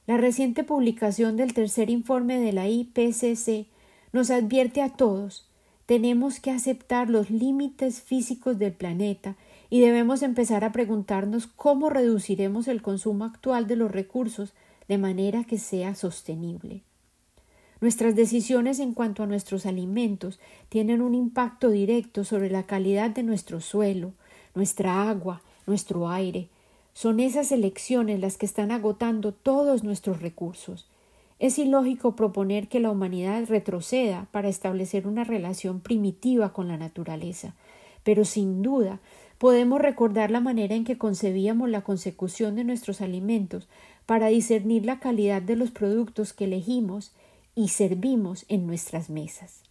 La 0.06 0.16
reciente 0.16 0.62
publicación 0.62 1.36
del 1.36 1.52
tercer 1.52 1.90
informe 1.90 2.38
de 2.38 2.52
la 2.52 2.68
IPCC 2.68 3.66
nos 4.12 4.30
advierte 4.30 4.80
a 4.80 4.90
todos 4.90 5.48
tenemos 5.86 6.38
que 6.38 6.52
aceptar 6.52 7.10
los 7.10 7.30
límites 7.30 8.00
físicos 8.00 8.60
del 8.60 8.74
planeta 8.74 9.34
y 9.70 9.80
debemos 9.80 10.22
empezar 10.22 10.62
a 10.62 10.70
preguntarnos 10.70 11.48
cómo 11.48 11.90
reduciremos 11.90 12.68
el 12.68 12.80
consumo 12.80 13.24
actual 13.24 13.66
de 13.66 13.74
los 13.74 13.90
recursos 13.90 14.52
de 14.86 14.98
manera 14.98 15.42
que 15.42 15.58
sea 15.58 15.96
sostenible. 15.96 16.84
Nuestras 17.80 18.14
decisiones 18.14 18.78
en 18.78 18.92
cuanto 18.92 19.22
a 19.22 19.26
nuestros 19.26 19.64
alimentos 19.64 20.38
tienen 20.68 21.00
un 21.00 21.14
impacto 21.14 21.70
directo 21.70 22.24
sobre 22.24 22.50
la 22.50 22.64
calidad 22.64 23.10
de 23.10 23.22
nuestro 23.22 23.60
suelo, 23.60 24.12
nuestra 24.54 25.08
agua, 25.08 25.40
nuestro 25.66 26.10
aire. 26.10 26.48
Son 26.92 27.20
esas 27.20 27.52
elecciones 27.52 28.20
las 28.20 28.36
que 28.36 28.44
están 28.44 28.70
agotando 28.70 29.32
todos 29.32 29.82
nuestros 29.82 30.20
recursos. 30.20 30.86
Es 31.38 31.58
ilógico 31.58 32.16
proponer 32.16 32.68
que 32.68 32.80
la 32.80 32.90
humanidad 32.90 33.44
retroceda 33.48 34.26
para 34.30 34.50
establecer 34.50 35.06
una 35.06 35.24
relación 35.24 35.80
primitiva 35.80 36.52
con 36.52 36.68
la 36.68 36.76
naturaleza, 36.76 37.54
pero 38.04 38.26
sin 38.26 38.60
duda 38.60 39.00
podemos 39.38 39.80
recordar 39.80 40.30
la 40.30 40.40
manera 40.40 40.74
en 40.74 40.84
que 40.84 40.98
concebíamos 40.98 41.70
la 41.70 41.80
consecución 41.80 42.56
de 42.56 42.64
nuestros 42.64 43.00
alimentos 43.00 43.68
para 44.04 44.26
discernir 44.26 44.84
la 44.84 45.00
calidad 45.00 45.40
de 45.40 45.56
los 45.56 45.70
productos 45.70 46.34
que 46.34 46.44
elegimos 46.44 47.12
y 47.54 47.68
servimos 47.68 48.44
en 48.48 48.66
nuestras 48.66 49.10
mesas. 49.10 49.62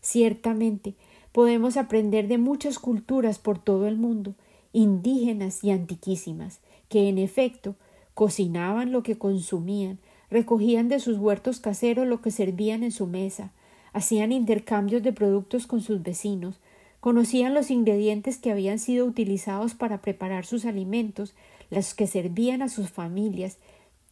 Ciertamente, 0.00 0.94
podemos 1.32 1.76
aprender 1.76 2.28
de 2.28 2.38
muchas 2.38 2.78
culturas 2.78 3.38
por 3.38 3.58
todo 3.58 3.86
el 3.86 3.96
mundo, 3.96 4.34
indígenas 4.72 5.62
y 5.62 5.70
antiquísimas, 5.70 6.60
que 6.88 7.08
en 7.08 7.18
efecto 7.18 7.76
cocinaban 8.14 8.92
lo 8.92 9.02
que 9.02 9.18
consumían, 9.18 9.98
recogían 10.30 10.88
de 10.88 11.00
sus 11.00 11.18
huertos 11.18 11.60
caseros 11.60 12.06
lo 12.06 12.20
que 12.20 12.30
servían 12.30 12.82
en 12.82 12.92
su 12.92 13.06
mesa, 13.06 13.52
hacían 13.92 14.32
intercambios 14.32 15.02
de 15.02 15.12
productos 15.12 15.66
con 15.66 15.80
sus 15.80 16.02
vecinos, 16.02 16.60
conocían 17.00 17.54
los 17.54 17.70
ingredientes 17.70 18.38
que 18.38 18.50
habían 18.50 18.78
sido 18.78 19.06
utilizados 19.06 19.74
para 19.74 20.02
preparar 20.02 20.44
sus 20.44 20.64
alimentos, 20.64 21.34
los 21.70 21.94
que 21.94 22.06
servían 22.06 22.62
a 22.62 22.68
sus 22.68 22.90
familias, 22.90 23.58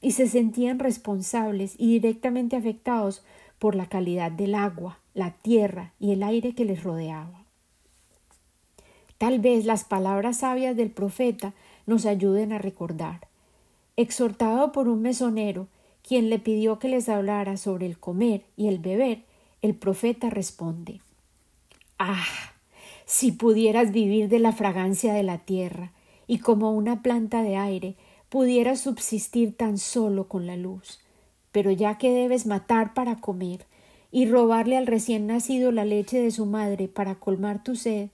y 0.00 0.12
se 0.12 0.28
sentían 0.28 0.78
responsables 0.78 1.74
y 1.78 1.92
directamente 1.92 2.56
afectados 2.56 3.22
por 3.58 3.74
la 3.74 3.88
calidad 3.88 4.30
del 4.30 4.54
agua, 4.54 4.98
la 5.14 5.32
tierra 5.32 5.92
y 5.98 6.12
el 6.12 6.22
aire 6.22 6.54
que 6.54 6.64
les 6.64 6.82
rodeaba. 6.82 7.44
Tal 9.18 9.40
vez 9.40 9.64
las 9.64 9.84
palabras 9.84 10.38
sabias 10.38 10.76
del 10.76 10.90
profeta 10.90 11.52
nos 11.86 12.06
ayuden 12.06 12.52
a 12.52 12.58
recordar. 12.58 13.26
Exhortado 13.96 14.70
por 14.70 14.86
un 14.88 15.02
mesonero, 15.02 15.66
quien 16.06 16.30
le 16.30 16.38
pidió 16.38 16.78
que 16.78 16.88
les 16.88 17.08
hablara 17.08 17.56
sobre 17.56 17.86
el 17.86 17.98
comer 17.98 18.44
y 18.56 18.68
el 18.68 18.78
beber, 18.78 19.24
el 19.60 19.74
profeta 19.74 20.30
responde 20.30 21.00
Ah. 21.98 22.24
si 23.06 23.32
pudieras 23.32 23.90
vivir 23.90 24.28
de 24.28 24.38
la 24.38 24.52
fragancia 24.52 25.12
de 25.14 25.22
la 25.24 25.38
tierra, 25.38 25.92
y 26.28 26.38
como 26.38 26.72
una 26.72 27.02
planta 27.02 27.42
de 27.42 27.56
aire 27.56 27.96
pudieras 28.28 28.80
subsistir 28.80 29.56
tan 29.56 29.78
solo 29.78 30.28
con 30.28 30.46
la 30.46 30.56
luz. 30.56 31.00
Pero 31.52 31.70
ya 31.70 31.98
que 31.98 32.10
debes 32.12 32.46
matar 32.46 32.94
para 32.94 33.20
comer, 33.20 33.66
y 34.10 34.26
robarle 34.26 34.76
al 34.76 34.86
recién 34.86 35.26
nacido 35.26 35.70
la 35.70 35.84
leche 35.84 36.18
de 36.18 36.30
su 36.30 36.46
madre 36.46 36.88
para 36.88 37.16
colmar 37.16 37.62
tu 37.62 37.76
sed, 37.76 38.08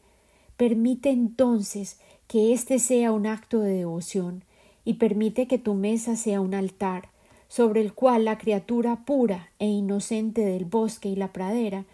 permite 0.56 1.10
entonces 1.10 1.98
que 2.26 2.52
éste 2.52 2.78
sea 2.78 3.12
un 3.12 3.26
acto 3.26 3.60
de 3.60 3.72
devoción, 3.74 4.44
y 4.84 4.94
permite 4.94 5.46
que 5.46 5.58
tu 5.58 5.74
mesa 5.74 6.16
sea 6.16 6.40
un 6.40 6.54
altar, 6.54 7.08
sobre 7.48 7.80
el 7.80 7.94
cual 7.94 8.24
la 8.24 8.38
criatura 8.38 9.04
pura 9.04 9.50
e 9.58 9.66
inocente 9.66 10.44
del 10.44 10.64
bosque 10.64 11.08
y 11.08 11.16
la 11.16 11.32
pradera 11.32 11.84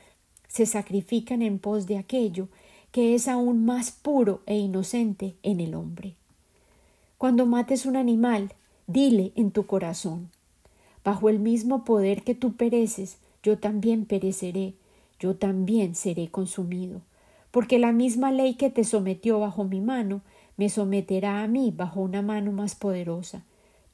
se 0.48 0.66
sacrifican 0.66 1.42
en 1.42 1.59
pos 1.59 1.87
de 1.87 1.98
aquello 1.98 2.48
que 2.92 3.14
es 3.14 3.28
aún 3.28 3.64
más 3.64 3.92
puro 3.92 4.40
e 4.46 4.56
inocente 4.56 5.37
en 5.42 5.61
el 5.61 5.74
hombre. 5.74 6.16
Cuando 7.20 7.44
mates 7.44 7.85
un 7.85 7.96
animal, 7.96 8.54
dile 8.87 9.33
en 9.37 9.50
tu 9.50 9.66
corazón 9.66 10.30
Bajo 11.04 11.28
el 11.28 11.38
mismo 11.38 11.85
poder 11.85 12.22
que 12.22 12.35
tú 12.35 12.54
pereces, 12.54 13.18
yo 13.42 13.59
también 13.59 14.06
pereceré, 14.06 14.72
yo 15.18 15.37
también 15.37 15.94
seré 15.94 16.30
consumido, 16.30 17.02
porque 17.50 17.78
la 17.78 17.92
misma 17.92 18.33
ley 18.33 18.54
que 18.54 18.70
te 18.70 18.85
sometió 18.85 19.38
bajo 19.38 19.64
mi 19.64 19.83
mano 19.83 20.22
me 20.56 20.70
someterá 20.70 21.42
a 21.42 21.46
mí 21.46 21.74
bajo 21.76 22.00
una 22.00 22.22
mano 22.22 22.52
más 22.52 22.74
poderosa. 22.74 23.44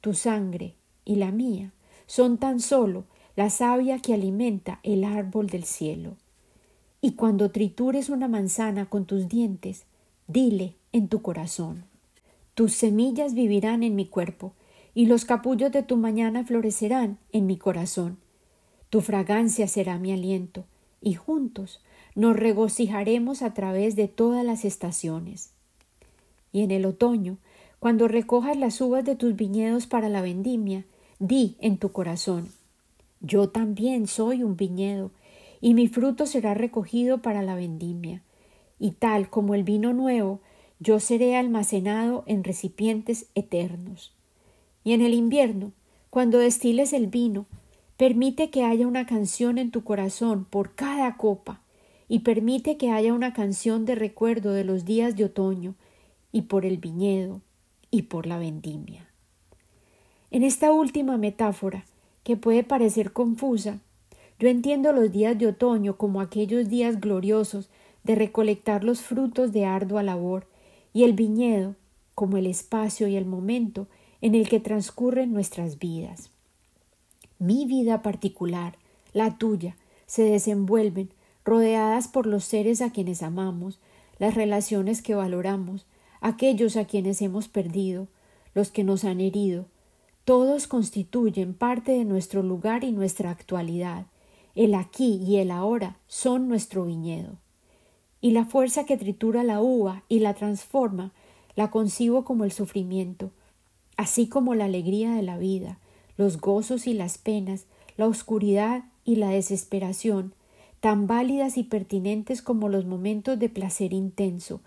Tu 0.00 0.14
sangre, 0.14 0.74
y 1.04 1.16
la 1.16 1.32
mía 1.32 1.72
son 2.06 2.38
tan 2.38 2.60
solo 2.60 3.06
la 3.34 3.50
savia 3.50 3.98
que 3.98 4.14
alimenta 4.14 4.78
el 4.84 5.02
árbol 5.02 5.48
del 5.48 5.64
cielo. 5.64 6.14
Y 7.00 7.14
cuando 7.14 7.50
tritures 7.50 8.08
una 8.08 8.28
manzana 8.28 8.86
con 8.86 9.04
tus 9.04 9.28
dientes, 9.28 9.84
dile 10.28 10.76
en 10.92 11.08
tu 11.08 11.22
corazón 11.22 11.95
Tus 12.56 12.72
semillas 12.72 13.34
vivirán 13.34 13.82
en 13.82 13.94
mi 13.94 14.06
cuerpo, 14.06 14.54
y 14.94 15.04
los 15.04 15.26
capullos 15.26 15.70
de 15.72 15.82
tu 15.82 15.98
mañana 15.98 16.42
florecerán 16.42 17.18
en 17.30 17.44
mi 17.44 17.58
corazón. 17.58 18.16
Tu 18.88 19.02
fragancia 19.02 19.68
será 19.68 19.98
mi 19.98 20.10
aliento, 20.10 20.64
y 21.02 21.12
juntos 21.12 21.82
nos 22.14 22.34
regocijaremos 22.34 23.42
a 23.42 23.52
través 23.52 23.94
de 23.94 24.08
todas 24.08 24.42
las 24.42 24.64
estaciones. 24.64 25.50
Y 26.50 26.62
en 26.62 26.70
el 26.70 26.86
otoño, 26.86 27.36
cuando 27.78 28.08
recojas 28.08 28.56
las 28.56 28.80
uvas 28.80 29.04
de 29.04 29.16
tus 29.16 29.36
viñedos 29.36 29.86
para 29.86 30.08
la 30.08 30.22
vendimia, 30.22 30.86
di 31.18 31.56
en 31.60 31.76
tu 31.76 31.92
corazón 31.92 32.48
Yo 33.20 33.50
también 33.50 34.06
soy 34.06 34.42
un 34.42 34.56
viñedo, 34.56 35.10
y 35.60 35.74
mi 35.74 35.88
fruto 35.88 36.24
será 36.24 36.54
recogido 36.54 37.18
para 37.18 37.42
la 37.42 37.54
vendimia. 37.54 38.22
Y 38.78 38.92
tal 38.92 39.28
como 39.28 39.54
el 39.54 39.62
vino 39.62 39.92
nuevo, 39.92 40.40
yo 40.78 41.00
seré 41.00 41.36
almacenado 41.36 42.24
en 42.26 42.44
recipientes 42.44 43.26
eternos. 43.34 44.14
Y 44.84 44.92
en 44.92 45.00
el 45.00 45.14
invierno, 45.14 45.72
cuando 46.10 46.38
destiles 46.38 46.92
el 46.92 47.06
vino, 47.06 47.46
permite 47.96 48.50
que 48.50 48.62
haya 48.62 48.86
una 48.86 49.06
canción 49.06 49.58
en 49.58 49.70
tu 49.70 49.84
corazón 49.84 50.44
por 50.44 50.74
cada 50.74 51.16
copa, 51.16 51.60
y 52.08 52.20
permite 52.20 52.76
que 52.76 52.90
haya 52.90 53.12
una 53.12 53.32
canción 53.32 53.84
de 53.84 53.96
recuerdo 53.96 54.52
de 54.52 54.64
los 54.64 54.84
días 54.84 55.16
de 55.16 55.24
otoño, 55.24 55.74
y 56.30 56.42
por 56.42 56.64
el 56.64 56.78
viñedo, 56.78 57.40
y 57.90 58.02
por 58.02 58.26
la 58.26 58.38
vendimia. 58.38 59.08
En 60.30 60.44
esta 60.44 60.72
última 60.72 61.16
metáfora, 61.16 61.84
que 62.22 62.36
puede 62.36 62.62
parecer 62.62 63.12
confusa, 63.12 63.78
yo 64.38 64.48
entiendo 64.48 64.92
los 64.92 65.10
días 65.10 65.38
de 65.38 65.46
otoño 65.46 65.96
como 65.96 66.20
aquellos 66.20 66.68
días 66.68 67.00
gloriosos 67.00 67.70
de 68.04 68.14
recolectar 68.14 68.84
los 68.84 69.00
frutos 69.00 69.52
de 69.52 69.64
ardua 69.64 70.02
labor, 70.02 70.46
y 70.96 71.04
el 71.04 71.12
viñedo 71.12 71.74
como 72.14 72.38
el 72.38 72.46
espacio 72.46 73.06
y 73.06 73.16
el 73.16 73.26
momento 73.26 73.86
en 74.22 74.34
el 74.34 74.48
que 74.48 74.60
transcurren 74.60 75.30
nuestras 75.30 75.78
vidas. 75.78 76.30
Mi 77.38 77.66
vida 77.66 78.00
particular, 78.00 78.78
la 79.12 79.36
tuya, 79.36 79.76
se 80.06 80.22
desenvuelven 80.22 81.10
rodeadas 81.44 82.08
por 82.08 82.26
los 82.26 82.44
seres 82.44 82.80
a 82.80 82.92
quienes 82.92 83.22
amamos, 83.22 83.78
las 84.18 84.34
relaciones 84.34 85.02
que 85.02 85.14
valoramos, 85.14 85.84
aquellos 86.22 86.78
a 86.78 86.86
quienes 86.86 87.20
hemos 87.20 87.46
perdido, 87.46 88.08
los 88.54 88.70
que 88.70 88.82
nos 88.82 89.04
han 89.04 89.20
herido, 89.20 89.66
todos 90.24 90.66
constituyen 90.66 91.52
parte 91.52 91.92
de 91.92 92.06
nuestro 92.06 92.42
lugar 92.42 92.84
y 92.84 92.92
nuestra 92.92 93.30
actualidad. 93.30 94.06
El 94.54 94.74
aquí 94.74 95.20
y 95.22 95.36
el 95.36 95.50
ahora 95.50 95.98
son 96.06 96.48
nuestro 96.48 96.86
viñedo 96.86 97.36
y 98.20 98.30
la 98.30 98.44
fuerza 98.44 98.84
que 98.84 98.96
tritura 98.96 99.44
la 99.44 99.60
uva 99.60 100.02
y 100.08 100.20
la 100.20 100.34
transforma 100.34 101.12
la 101.54 101.70
concibo 101.70 102.24
como 102.24 102.44
el 102.44 102.52
sufrimiento, 102.52 103.30
así 103.96 104.28
como 104.28 104.54
la 104.54 104.66
alegría 104.66 105.12
de 105.14 105.22
la 105.22 105.38
vida, 105.38 105.78
los 106.16 106.40
gozos 106.40 106.86
y 106.86 106.94
las 106.94 107.18
penas, 107.18 107.66
la 107.96 108.06
oscuridad 108.06 108.84
y 109.04 109.16
la 109.16 109.30
desesperación, 109.30 110.34
tan 110.80 111.06
válidas 111.06 111.56
y 111.56 111.64
pertinentes 111.64 112.42
como 112.42 112.68
los 112.68 112.84
momentos 112.84 113.38
de 113.38 113.48
placer 113.48 113.92
intenso, 113.92 114.60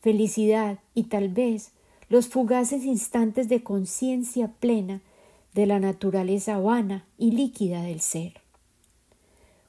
felicidad 0.00 0.78
y 0.94 1.04
tal 1.04 1.28
vez 1.28 1.72
los 2.08 2.28
fugaces 2.28 2.84
instantes 2.84 3.48
de 3.48 3.62
conciencia 3.62 4.48
plena 4.60 5.00
de 5.54 5.66
la 5.66 5.80
naturaleza 5.80 6.58
vana 6.58 7.04
y 7.18 7.32
líquida 7.32 7.82
del 7.82 8.00
ser. 8.00 8.40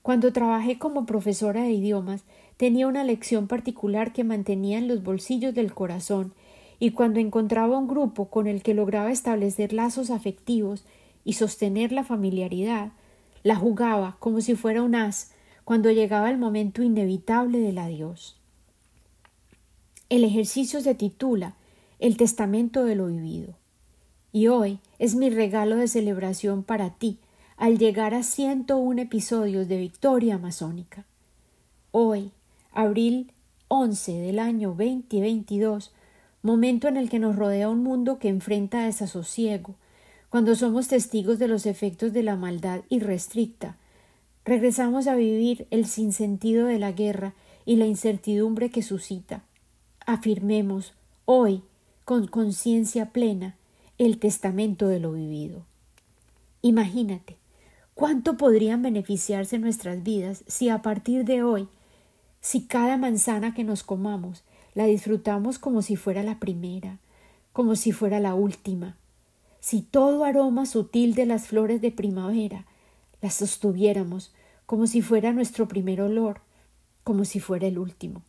Cuando 0.04 0.32
trabajé 0.32 0.78
como 0.78 1.06
profesora 1.06 1.64
de 1.64 1.72
idiomas, 1.72 2.24
tenía 2.58 2.88
una 2.88 3.04
lección 3.04 3.48
particular 3.48 4.14
que 4.14 4.24
mantenía 4.24 4.78
en 4.78 4.88
los 4.88 5.04
bolsillos 5.04 5.54
del 5.54 5.74
corazón, 5.74 6.34
y 6.80 6.92
cuando 6.92 7.20
encontraba 7.20 7.78
un 7.78 7.88
grupo 7.88 8.30
con 8.30 8.48
el 8.48 8.62
que 8.62 8.74
lograba 8.74 9.12
establecer 9.12 9.74
lazos 9.74 10.12
afectivos 10.12 10.84
y 11.24 11.34
sostener 11.34 11.92
la 11.92 12.04
familiaridad, 12.04 12.92
la 13.44 13.56
jugaba 13.56 14.18
como 14.20 14.42
si 14.42 14.56
fuera 14.56 14.84
un 14.84 14.96
as 14.96 15.32
cuando 15.64 15.92
llegaba 15.92 16.30
el 16.30 16.38
momento 16.38 16.84
inevitable 16.84 17.60
del 17.60 17.78
adiós. 17.78 18.38
El 20.10 20.24
ejercicio 20.24 20.80
se 20.82 20.96
titula 20.96 21.56
El 22.00 22.16
testamento 22.16 22.86
de 22.86 22.96
lo 22.96 23.08
vivido. 23.08 23.56
Y 24.32 24.48
hoy 24.48 24.80
es 25.00 25.16
mi 25.16 25.30
regalo 25.30 25.76
de 25.76 25.88
celebración 25.88 26.64
para 26.64 26.92
ti, 26.92 27.20
al 27.58 27.78
llegar 27.78 28.14
a 28.14 28.24
101 28.24 29.02
episodios 29.02 29.68
de 29.68 29.78
Victoria 29.78 30.36
Amazónica. 30.36 31.06
Hoy, 31.92 32.32
abril 32.78 33.32
11 33.70 34.20
del 34.20 34.38
año 34.38 34.70
2022, 34.70 35.92
momento 36.44 36.88
en 36.88 36.96
el 36.96 37.10
que 37.10 37.18
nos 37.18 37.36
rodea 37.36 37.70
un 37.70 37.82
mundo 37.82 38.20
que 38.20 38.30
enfrenta 38.30 38.86
desasosiego, 38.86 39.74
cuando 40.30 40.54
somos 40.54 40.88
testigos 40.88 41.40
de 41.40 41.48
los 41.48 41.66
efectos 41.66 42.14
de 42.14 42.22
la 42.22 42.36
maldad 42.36 42.82
irrestricta, 42.90 43.78
regresamos 44.46 45.08
a 45.08 45.16
vivir 45.16 45.66
el 45.72 45.88
sinsentido 45.88 46.68
de 46.68 46.78
la 46.78 46.92
guerra 46.92 47.34
y 47.66 47.78
la 47.78 47.88
incertidumbre 47.88 48.70
que 48.70 48.84
suscita. 48.84 49.42
Afirmemos 50.06 50.94
hoy, 51.26 51.64
con 52.06 52.28
conciencia 52.28 53.08
plena, 53.08 53.56
el 53.98 54.20
testamento 54.20 54.88
de 54.88 55.00
lo 55.00 55.14
vivido. 55.14 55.66
Imagínate, 56.62 57.38
¿Cuánto 57.96 58.38
podrían 58.38 58.84
beneficiarse 58.84 59.58
nuestras 59.58 60.04
vidas 60.04 60.44
si 60.46 60.70
a 60.70 60.84
partir 60.84 61.26
de 61.26 61.42
hoy, 61.42 61.68
si 62.48 62.62
cada 62.62 62.96
manzana 62.96 63.54
que 63.54 63.66
nos 63.66 63.84
comamos 63.84 64.46
la 64.74 64.86
disfrutamos 64.86 65.60
como 65.60 65.82
si 65.82 65.98
fuera 65.98 66.24
la 66.24 66.40
primera, 66.40 66.98
como 67.52 67.76
si 67.76 67.92
fuera 67.92 68.22
la 68.22 68.36
última, 68.36 68.96
si 69.60 69.82
todo 69.82 70.24
aroma 70.24 70.66
sutil 70.66 71.14
de 71.14 71.26
las 71.26 71.48
flores 71.48 71.82
de 71.82 71.92
primavera 71.92 72.66
las 73.22 73.34
sostuviéramos 73.34 74.34
como 74.66 74.88
si 74.88 75.02
fuera 75.02 75.34
nuestro 75.34 75.68
primer 75.68 76.00
olor, 76.00 76.40
como 77.04 77.26
si 77.26 77.42
fuera 77.42 77.68
el 77.68 77.78
último, 77.78 78.22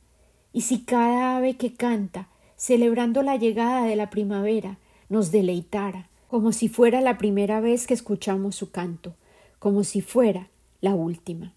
y 0.53 0.63
si 0.63 0.81
cada 0.81 1.37
ave 1.37 1.57
que 1.57 1.75
canta, 1.75 2.29
celebrando 2.57 3.23
la 3.23 3.37
llegada 3.37 3.85
de 3.85 3.95
la 3.95 4.11
primavera, 4.11 4.79
nos 5.09 5.31
deleitara, 5.31 6.09
como 6.27 6.51
si 6.51 6.69
fuera 6.69 7.01
la 7.01 7.19
primera 7.19 7.61
vez 7.61 7.87
que 7.87 7.95
escuchamos 7.95 8.57
su 8.57 8.73
canto, 8.73 9.15
como 9.61 9.85
si 9.85 10.01
fuera 10.01 10.49
la 10.81 10.97
última. 10.97 11.55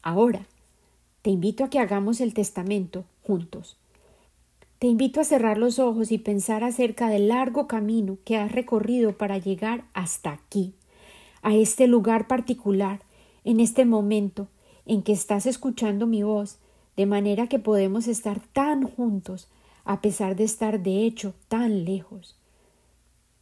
Ahora, 0.00 0.46
te 1.22 1.30
invito 1.30 1.64
a 1.64 1.70
que 1.70 1.78
hagamos 1.78 2.20
el 2.20 2.32
testamento 2.32 3.04
juntos. 3.22 3.76
Te 4.78 4.86
invito 4.86 5.20
a 5.20 5.24
cerrar 5.24 5.58
los 5.58 5.78
ojos 5.78 6.10
y 6.10 6.18
pensar 6.18 6.64
acerca 6.64 7.10
del 7.10 7.28
largo 7.28 7.66
camino 7.66 8.16
que 8.24 8.38
has 8.38 8.50
recorrido 8.52 9.12
para 9.12 9.36
llegar 9.36 9.84
hasta 9.92 10.32
aquí, 10.32 10.72
a 11.42 11.54
este 11.54 11.86
lugar 11.86 12.26
particular, 12.26 13.02
en 13.44 13.60
este 13.60 13.84
momento 13.84 14.48
en 14.86 15.02
que 15.02 15.12
estás 15.12 15.44
escuchando 15.44 16.06
mi 16.06 16.22
voz, 16.22 16.58
de 16.96 17.04
manera 17.04 17.46
que 17.46 17.58
podemos 17.58 18.08
estar 18.08 18.40
tan 18.40 18.84
juntos, 18.84 19.48
a 19.84 20.00
pesar 20.00 20.36
de 20.36 20.44
estar 20.44 20.82
de 20.82 21.04
hecho 21.04 21.34
tan 21.48 21.84
lejos. 21.84 22.36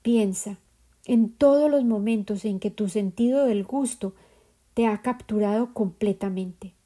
Piensa 0.03 0.59
en 1.05 1.31
todos 1.31 1.71
los 1.71 1.85
momentos 1.85 2.45
en 2.45 2.59
que 2.59 2.71
tu 2.71 2.89
sentido 2.89 3.45
del 3.47 3.65
gusto 3.65 4.15
te 4.75 4.87
ha 4.87 5.01
capturado 5.03 5.73
completamente. 5.73 6.78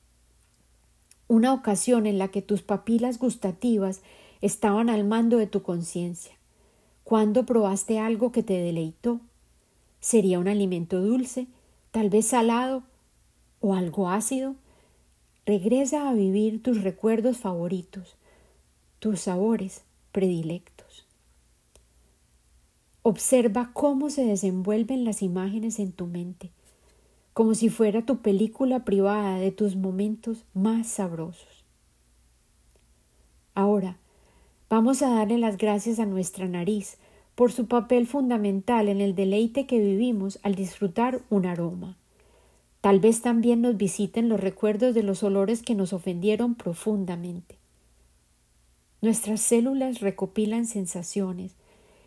Una 1.32 1.54
ocasión 1.54 2.04
en 2.04 2.18
la 2.18 2.28
que 2.28 2.42
tus 2.42 2.60
papilas 2.60 3.18
gustativas 3.18 4.02
estaban 4.42 4.90
al 4.90 5.04
mando 5.04 5.38
de 5.38 5.46
tu 5.46 5.62
conciencia. 5.62 6.34
¿Cuándo 7.04 7.46
probaste 7.46 7.98
algo 7.98 8.32
que 8.32 8.42
te 8.42 8.52
deleitó? 8.60 9.18
¿Sería 9.98 10.38
un 10.38 10.46
alimento 10.46 11.00
dulce, 11.00 11.46
tal 11.90 12.10
vez 12.10 12.26
salado 12.26 12.82
o 13.62 13.72
algo 13.72 14.10
ácido? 14.10 14.56
Regresa 15.46 16.10
a 16.10 16.12
vivir 16.12 16.62
tus 16.62 16.82
recuerdos 16.82 17.38
favoritos, 17.38 18.16
tus 18.98 19.22
sabores 19.22 19.84
predilectos. 20.12 21.06
Observa 23.00 23.70
cómo 23.72 24.10
se 24.10 24.26
desenvuelven 24.26 25.06
las 25.06 25.22
imágenes 25.22 25.78
en 25.78 25.92
tu 25.92 26.06
mente, 26.06 26.50
como 27.32 27.54
si 27.54 27.68
fuera 27.68 28.04
tu 28.04 28.18
película 28.18 28.84
privada 28.84 29.38
de 29.38 29.50
tus 29.50 29.76
momentos 29.76 30.44
más 30.54 30.86
sabrosos. 30.86 31.64
Ahora, 33.54 33.98
vamos 34.68 35.02
a 35.02 35.10
darle 35.10 35.38
las 35.38 35.56
gracias 35.56 35.98
a 35.98 36.06
nuestra 36.06 36.46
nariz 36.48 36.98
por 37.34 37.52
su 37.52 37.66
papel 37.66 38.06
fundamental 38.06 38.88
en 38.88 39.00
el 39.00 39.14
deleite 39.14 39.66
que 39.66 39.78
vivimos 39.78 40.38
al 40.42 40.54
disfrutar 40.54 41.22
un 41.30 41.46
aroma. 41.46 41.96
Tal 42.80 42.98
vez 42.98 43.22
también 43.22 43.62
nos 43.62 43.76
visiten 43.76 44.28
los 44.28 44.40
recuerdos 44.40 44.94
de 44.94 45.02
los 45.02 45.22
olores 45.22 45.62
que 45.62 45.74
nos 45.74 45.92
ofendieron 45.92 46.54
profundamente. 46.54 47.58
Nuestras 49.00 49.40
células 49.40 50.00
recopilan 50.00 50.66
sensaciones, 50.66 51.56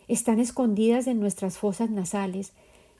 están 0.08 0.40
escondidas 0.40 1.08
en 1.08 1.20
nuestras 1.20 1.58
fosas 1.58 1.90
nasales, 1.90 2.54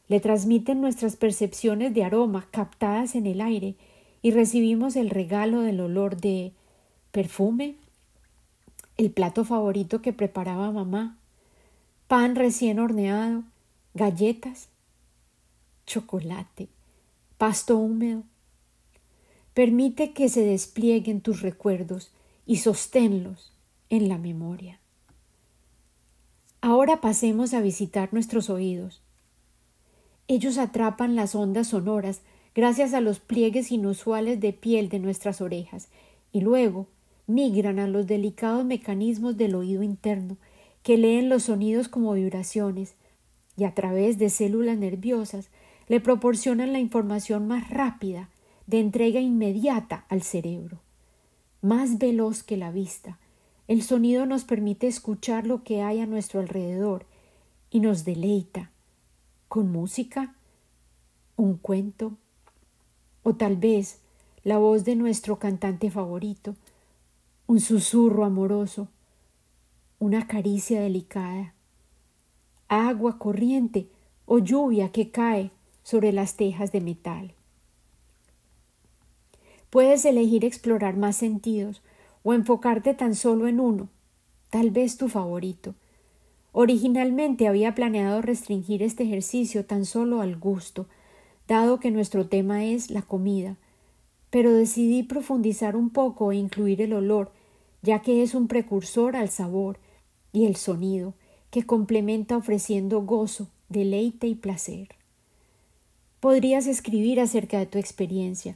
le 0.08 0.20
transmiten 0.20 0.82
nuestras 0.82 1.16
percepciones 1.16 1.94
de 1.94 2.04
aroma 2.04 2.48
captadas 2.52 3.16
en 3.16 3.26
el 3.26 3.42
aire 3.42 3.76
y 4.22 4.32
recibimos 4.32 4.96
el 4.96 5.10
regalo 5.10 5.62
del 5.62 5.80
olor 5.80 6.18
de 6.18 6.54
perfume, 7.12 7.76
el 8.98 9.12
plato 9.12 9.46
favorito 9.46 10.02
que 10.02 10.14
preparaba 10.14 10.72
mamá, 10.72 11.18
pan 12.08 12.36
recién 12.36 12.80
horneado, 12.80 13.44
galletas, 13.94 14.70
chocolate, 15.86 16.68
pasto 17.38 17.78
húmedo. 17.78 18.24
Permite 19.54 20.12
que 20.12 20.30
se 20.30 20.44
desplieguen 20.44 21.22
tus 21.22 21.42
recuerdos 21.42 22.12
y 22.46 22.58
sosténlos 22.58 23.54
en 23.90 24.10
la 24.10 24.18
memoria. 24.18 24.80
Ahora 26.62 27.00
pasemos 27.00 27.54
a 27.54 27.62
visitar 27.62 28.12
nuestros 28.12 28.50
oídos. 28.50 29.05
Ellos 30.28 30.58
atrapan 30.58 31.16
las 31.16 31.36
ondas 31.36 31.68
sonoras 31.68 32.22
gracias 32.56 32.94
a 32.94 33.02
los 33.02 33.20
pliegues 33.20 33.72
inusuales 33.72 34.40
de 34.40 34.54
piel 34.54 34.90
de 34.90 35.00
nuestras 35.00 35.40
orejas 35.40 35.90
y 36.32 36.42
luego 36.42 36.88
migran 37.28 37.78
a 37.78 37.88
los 37.88 38.08
delicados 38.08 38.66
mecanismos 38.66 39.38
del 39.38 39.54
oído 39.54 39.84
interno 39.84 40.38
que 40.82 40.98
leen 40.98 41.30
los 41.30 41.44
sonidos 41.44 41.90
como 41.90 42.14
vibraciones 42.14 42.96
y 43.58 43.66
a 43.66 43.74
través 43.74 44.18
de 44.18 44.30
células 44.30 44.78
nerviosas 44.78 45.50
le 45.88 46.00
proporcionan 46.00 46.74
la 46.74 46.80
información 46.80 47.48
más 47.48 47.70
rápida 47.70 48.30
de 48.66 48.80
entrega 48.80 49.20
inmediata 49.20 50.06
al 50.10 50.24
cerebro. 50.24 50.80
Más 51.62 52.00
veloz 52.00 52.42
que 52.42 52.58
la 52.58 52.72
vista, 52.72 53.20
el 53.68 53.84
sonido 53.84 54.26
nos 54.26 54.44
permite 54.44 54.88
escuchar 54.88 55.46
lo 55.46 55.64
que 55.64 55.82
hay 55.82 56.00
a 56.00 56.06
nuestro 56.06 56.40
alrededor 56.40 57.06
y 57.70 57.80
nos 57.80 58.06
deleita 58.06 58.72
con 59.48 59.72
música, 59.72 60.36
un 61.38 61.58
cuento 61.58 62.14
o 63.24 63.36
tal 63.36 63.58
vez 63.58 64.00
la 64.44 64.58
voz 64.58 64.86
de 64.86 64.96
nuestro 64.96 65.40
cantante 65.40 65.90
favorito, 65.90 66.56
un 67.48 67.60
susurro 67.60 68.26
amoroso, 68.26 68.88
una 70.00 70.28
caricia 70.28 70.82
delicada, 70.82 71.54
agua 72.68 73.18
corriente 73.18 73.88
o 74.26 74.40
lluvia 74.40 74.92
que 74.92 75.10
cae 75.10 75.52
sobre 75.84 76.12
las 76.12 76.36
tejas 76.36 76.72
de 76.72 76.82
metal. 76.82 77.34
Puedes 79.70 80.06
elegir 80.06 80.46
explorar 80.46 80.96
más 80.96 81.16
sentidos 81.16 81.82
o 82.24 82.34
enfocarte 82.34 82.94
tan 82.94 83.16
solo 83.16 83.48
en 83.48 83.60
uno, 83.60 83.90
tal 84.50 84.72
vez 84.72 84.98
tu 84.98 85.10
favorito. 85.10 85.76
Originalmente 86.58 87.50
había 87.50 87.76
planeado 87.76 88.22
restringir 88.22 88.82
este 88.82 89.04
ejercicio 89.04 89.66
tan 89.66 89.84
solo 89.84 90.22
al 90.22 90.38
gusto, 90.38 90.88
dado 91.50 91.82
que 91.82 91.92
nuestro 91.92 92.28
tema 92.28 92.64
es 92.64 92.92
la 92.92 93.02
comida, 93.02 93.58
pero 94.30 94.54
decidí 94.54 95.04
profundizar 95.04 95.76
un 95.76 95.90
poco 95.90 96.32
e 96.32 96.38
incluir 96.38 96.82
el 96.82 96.94
olor, 96.94 97.34
ya 97.82 98.02
que 98.02 98.24
es 98.24 98.34
un 98.34 98.48
precursor 98.48 99.18
al 99.18 99.28
sabor, 99.28 99.80
y 100.32 100.46
el 100.46 100.56
sonido, 100.56 101.14
que 101.52 101.66
complementa 101.66 102.38
ofreciendo 102.38 103.02
gozo, 103.02 103.50
deleite 103.68 104.28
y 104.28 104.36
placer. 104.36 104.96
Podrías 106.22 106.68
escribir 106.68 107.20
acerca 107.20 107.60
de 107.60 107.66
tu 107.66 107.80
experiencia, 107.80 108.56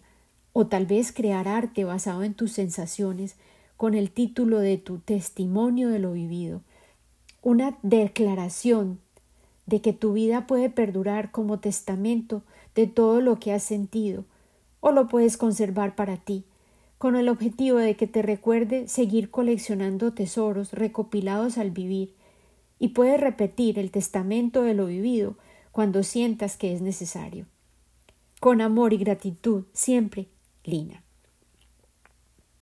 o 0.53 0.67
tal 0.67 0.85
vez 0.85 1.11
crear 1.11 1.49
arte 1.49 1.83
basado 1.83 2.23
en 2.23 2.33
tus 2.33 2.53
sensaciones 2.53 3.35
con 3.75 3.93
el 3.93 4.09
título 4.09 4.59
de 4.59 4.77
tu 4.77 4.99
testimonio 4.99 5.89
de 5.89 5.99
lo 5.99 6.13
vivido, 6.13 6.61
una 7.41 7.77
declaración 7.81 8.99
de 9.65 9.81
que 9.81 9.93
tu 9.93 10.13
vida 10.13 10.47
puede 10.47 10.69
perdurar 10.69 11.31
como 11.31 11.59
testamento 11.59 12.43
de 12.75 12.87
todo 12.87 13.21
lo 13.21 13.39
que 13.39 13.53
has 13.53 13.63
sentido, 13.63 14.25
o 14.79 14.91
lo 14.91 15.07
puedes 15.07 15.37
conservar 15.37 15.95
para 15.95 16.17
ti, 16.17 16.45
con 16.97 17.15
el 17.15 17.29
objetivo 17.29 17.77
de 17.77 17.95
que 17.95 18.07
te 18.07 18.21
recuerde 18.21 18.87
seguir 18.87 19.29
coleccionando 19.29 20.13
tesoros 20.13 20.73
recopilados 20.73 21.57
al 21.57 21.71
vivir, 21.71 22.15
y 22.79 22.89
puedes 22.89 23.19
repetir 23.19 23.77
el 23.77 23.91
testamento 23.91 24.63
de 24.63 24.73
lo 24.73 24.85
vivido 24.85 25.35
cuando 25.71 26.03
sientas 26.03 26.57
que 26.57 26.73
es 26.73 26.81
necesario. 26.81 27.45
Con 28.39 28.61
amor 28.61 28.93
y 28.93 28.97
gratitud, 28.97 29.65
siempre, 29.73 30.27
Lina. 30.63 31.03